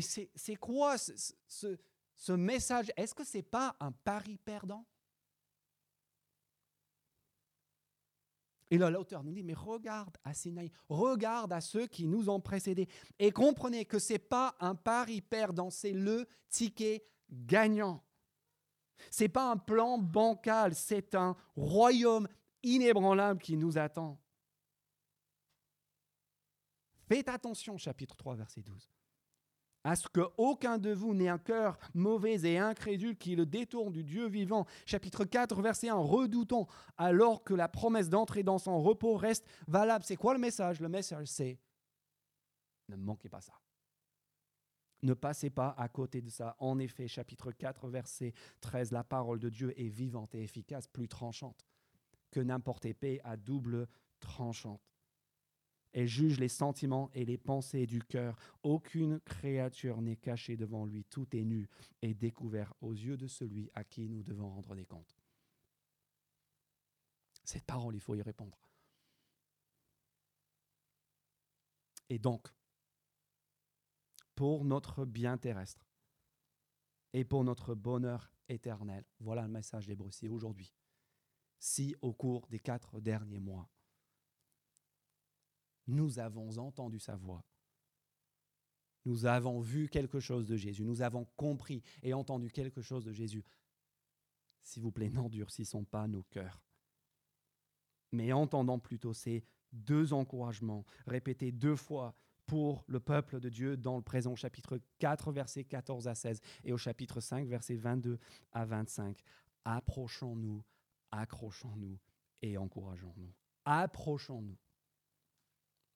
c'est 0.00 0.56
quoi 0.56 0.98
ce, 0.98 1.12
ce, 1.48 1.76
ce 2.14 2.32
message? 2.32 2.92
Est-ce 2.96 3.14
que 3.14 3.24
ce 3.24 3.38
n'est 3.38 3.42
pas 3.42 3.74
un 3.80 3.90
pari 3.90 4.38
perdant? 4.38 4.84
Et 8.70 8.78
là, 8.78 8.90
l'auteur 8.90 9.22
nous 9.22 9.32
dit, 9.32 9.42
mais 9.42 9.54
regarde 9.54 10.16
à 10.24 10.34
Sinaï, 10.34 10.70
regarde 10.88 11.52
à 11.52 11.60
ceux 11.60 11.86
qui 11.86 12.06
nous 12.06 12.28
ont 12.28 12.40
précédés. 12.40 12.88
Et 13.18 13.30
comprenez 13.30 13.84
que 13.84 13.98
ce 13.98 14.14
n'est 14.14 14.18
pas 14.18 14.56
un 14.58 14.74
pari 14.74 15.20
perdant, 15.20 15.70
c'est 15.70 15.92
le 15.92 16.26
ticket 16.48 17.04
gagnant. 17.30 18.02
Ce 19.10 19.24
n'est 19.24 19.28
pas 19.28 19.50
un 19.50 19.56
plan 19.56 19.98
bancal, 19.98 20.74
c'est 20.74 21.14
un 21.14 21.36
royaume 21.56 22.26
inébranlable 22.62 23.40
qui 23.40 23.56
nous 23.56 23.76
attend. 23.76 24.18
Faites 27.06 27.28
attention, 27.28 27.76
chapitre 27.76 28.16
3, 28.16 28.34
verset 28.36 28.62
12 28.62 28.90
à 29.84 29.96
ce 29.96 30.08
qu'aucun 30.08 30.78
de 30.78 30.92
vous 30.92 31.14
n'ait 31.14 31.28
un 31.28 31.38
cœur 31.38 31.78
mauvais 31.94 32.40
et 32.40 32.58
incrédule 32.58 33.16
qui 33.16 33.36
le 33.36 33.46
détourne 33.46 33.92
du 33.92 34.02
Dieu 34.02 34.26
vivant. 34.26 34.66
Chapitre 34.86 35.24
4, 35.24 35.60
verset 35.60 35.90
1, 35.90 35.94
redoutons 35.94 36.66
alors 36.96 37.44
que 37.44 37.54
la 37.54 37.68
promesse 37.68 38.08
d'entrer 38.08 38.42
dans 38.42 38.58
son 38.58 38.82
repos 38.82 39.14
reste 39.14 39.46
valable. 39.68 40.04
C'est 40.04 40.16
quoi 40.16 40.32
le 40.32 40.40
message? 40.40 40.80
Le 40.80 40.88
message, 40.88 41.28
c'est 41.28 41.58
ne 42.88 42.96
manquez 42.96 43.28
pas 43.28 43.40
ça. 43.40 43.52
Ne 45.02 45.12
passez 45.12 45.50
pas 45.50 45.74
à 45.76 45.88
côté 45.88 46.22
de 46.22 46.30
ça. 46.30 46.56
En 46.58 46.78
effet, 46.78 47.08
chapitre 47.08 47.52
4, 47.52 47.88
verset 47.88 48.32
13, 48.62 48.90
la 48.90 49.04
parole 49.04 49.38
de 49.38 49.50
Dieu 49.50 49.78
est 49.78 49.88
vivante 49.88 50.34
et 50.34 50.42
efficace, 50.42 50.86
plus 50.86 51.08
tranchante 51.08 51.66
que 52.30 52.40
n'importe 52.40 52.86
épée 52.86 53.20
à 53.22 53.36
double 53.36 53.86
tranchante 54.18 54.93
et 55.94 56.06
juge 56.06 56.38
les 56.38 56.48
sentiments 56.48 57.08
et 57.14 57.24
les 57.24 57.38
pensées 57.38 57.86
du 57.86 58.02
cœur. 58.02 58.36
Aucune 58.62 59.20
créature 59.20 60.02
n'est 60.02 60.16
cachée 60.16 60.56
devant 60.56 60.84
lui, 60.84 61.04
tout 61.04 61.34
est 61.34 61.44
nu 61.44 61.68
et 62.02 62.12
découvert 62.12 62.74
aux 62.80 62.92
yeux 62.92 63.16
de 63.16 63.28
celui 63.28 63.70
à 63.74 63.84
qui 63.84 64.08
nous 64.08 64.22
devons 64.22 64.50
rendre 64.50 64.74
des 64.74 64.84
comptes. 64.84 65.16
Cette 67.44 67.64
parole, 67.64 67.94
il 67.94 68.00
faut 68.00 68.14
y 68.14 68.22
répondre. 68.22 68.58
Et 72.08 72.18
donc, 72.18 72.48
pour 74.34 74.64
notre 74.64 75.04
bien 75.04 75.38
terrestre 75.38 75.86
et 77.12 77.24
pour 77.24 77.44
notre 77.44 77.74
bonheur 77.74 78.32
éternel, 78.48 79.04
voilà 79.20 79.42
le 79.42 79.48
message 79.48 79.86
des 79.86 79.94
Bruxelles 79.94 80.32
aujourd'hui. 80.32 80.74
Si 81.60 81.94
au 82.02 82.12
cours 82.12 82.46
des 82.48 82.58
quatre 82.58 83.00
derniers 83.00 83.38
mois, 83.38 83.70
nous 85.86 86.18
avons 86.18 86.58
entendu 86.58 86.98
sa 86.98 87.16
voix. 87.16 87.44
Nous 89.04 89.26
avons 89.26 89.60
vu 89.60 89.88
quelque 89.88 90.20
chose 90.20 90.46
de 90.46 90.56
Jésus. 90.56 90.84
Nous 90.84 91.02
avons 91.02 91.26
compris 91.36 91.82
et 92.02 92.14
entendu 92.14 92.50
quelque 92.50 92.80
chose 92.80 93.04
de 93.04 93.12
Jésus. 93.12 93.44
S'il 94.62 94.82
vous 94.82 94.92
plaît, 94.92 95.10
n'endurcissons 95.10 95.84
pas 95.84 96.06
nos 96.06 96.22
cœurs. 96.24 96.62
Mais 98.12 98.32
entendons 98.32 98.78
plutôt 98.78 99.12
ces 99.12 99.44
deux 99.72 100.12
encouragements 100.12 100.84
répétés 101.06 101.52
deux 101.52 101.76
fois 101.76 102.14
pour 102.46 102.84
le 102.86 103.00
peuple 103.00 103.40
de 103.40 103.48
Dieu 103.48 103.76
dans 103.76 103.96
le 103.96 104.02
présent 104.02 104.36
chapitre 104.36 104.80
4, 104.98 105.32
versets 105.32 105.64
14 105.64 106.08
à 106.08 106.14
16 106.14 106.40
et 106.64 106.72
au 106.72 106.78
chapitre 106.78 107.20
5, 107.20 107.46
versets 107.46 107.76
22 107.76 108.18
à 108.52 108.64
25. 108.64 109.18
Approchons-nous, 109.64 110.62
accrochons-nous 111.10 111.98
et 112.42 112.56
encourageons-nous. 112.56 113.32
Approchons-nous 113.64 114.56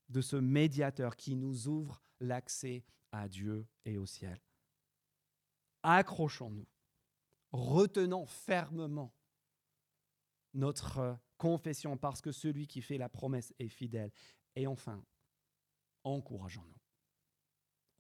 de 0.09 0.21
ce 0.21 0.37
médiateur 0.37 1.17
qui 1.17 1.37
nous 1.37 1.69
ouvre 1.69 2.01
l'accès 2.21 2.85
à 3.13 3.29
Dieu 3.29 3.67
et 3.85 3.99
au 3.99 4.07
ciel. 4.07 4.41
Accrochons-nous, 5.83 6.67
retenons 7.53 8.27
fermement 8.27 9.15
notre 10.55 11.19
confession 11.37 11.97
parce 11.97 12.21
que 12.21 12.33
celui 12.33 12.67
qui 12.67 12.83
fait 12.83 12.99
la 12.99 13.09
promesse 13.09 13.55
est 13.59 13.69
fidèle. 13.69 14.11
Et 14.57 14.67
enfin, 14.67 15.05
encourageons-nous. 16.05 16.81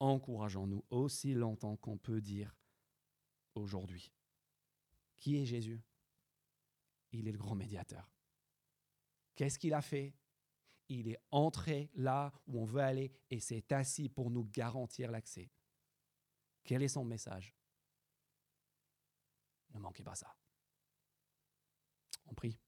Encourageons-nous 0.00 0.84
aussi 0.90 1.34
longtemps 1.34 1.76
qu'on 1.76 1.98
peut 1.98 2.20
dire 2.20 2.56
aujourd'hui. 3.54 4.12
Qui 5.18 5.36
est 5.36 5.44
Jésus? 5.44 5.82
Il 7.12 7.26
est 7.26 7.32
le 7.32 7.38
grand 7.38 7.54
médiateur. 7.54 8.10
Qu'est-ce 9.34 9.58
qu'il 9.58 9.74
a 9.74 9.82
fait? 9.82 10.14
Il 10.88 11.08
est 11.08 11.18
entré 11.30 11.90
là 11.94 12.32
où 12.46 12.60
on 12.60 12.64
veut 12.64 12.80
aller 12.80 13.12
et 13.30 13.40
s'est 13.40 13.72
assis 13.72 14.08
pour 14.08 14.30
nous 14.30 14.44
garantir 14.44 15.10
l'accès. 15.10 15.50
Quel 16.64 16.82
est 16.82 16.88
son 16.88 17.04
message? 17.04 17.54
Ne 19.74 19.80
manquez 19.80 20.02
pas 20.02 20.14
ça. 20.14 20.34
On 22.26 22.34
prie. 22.34 22.58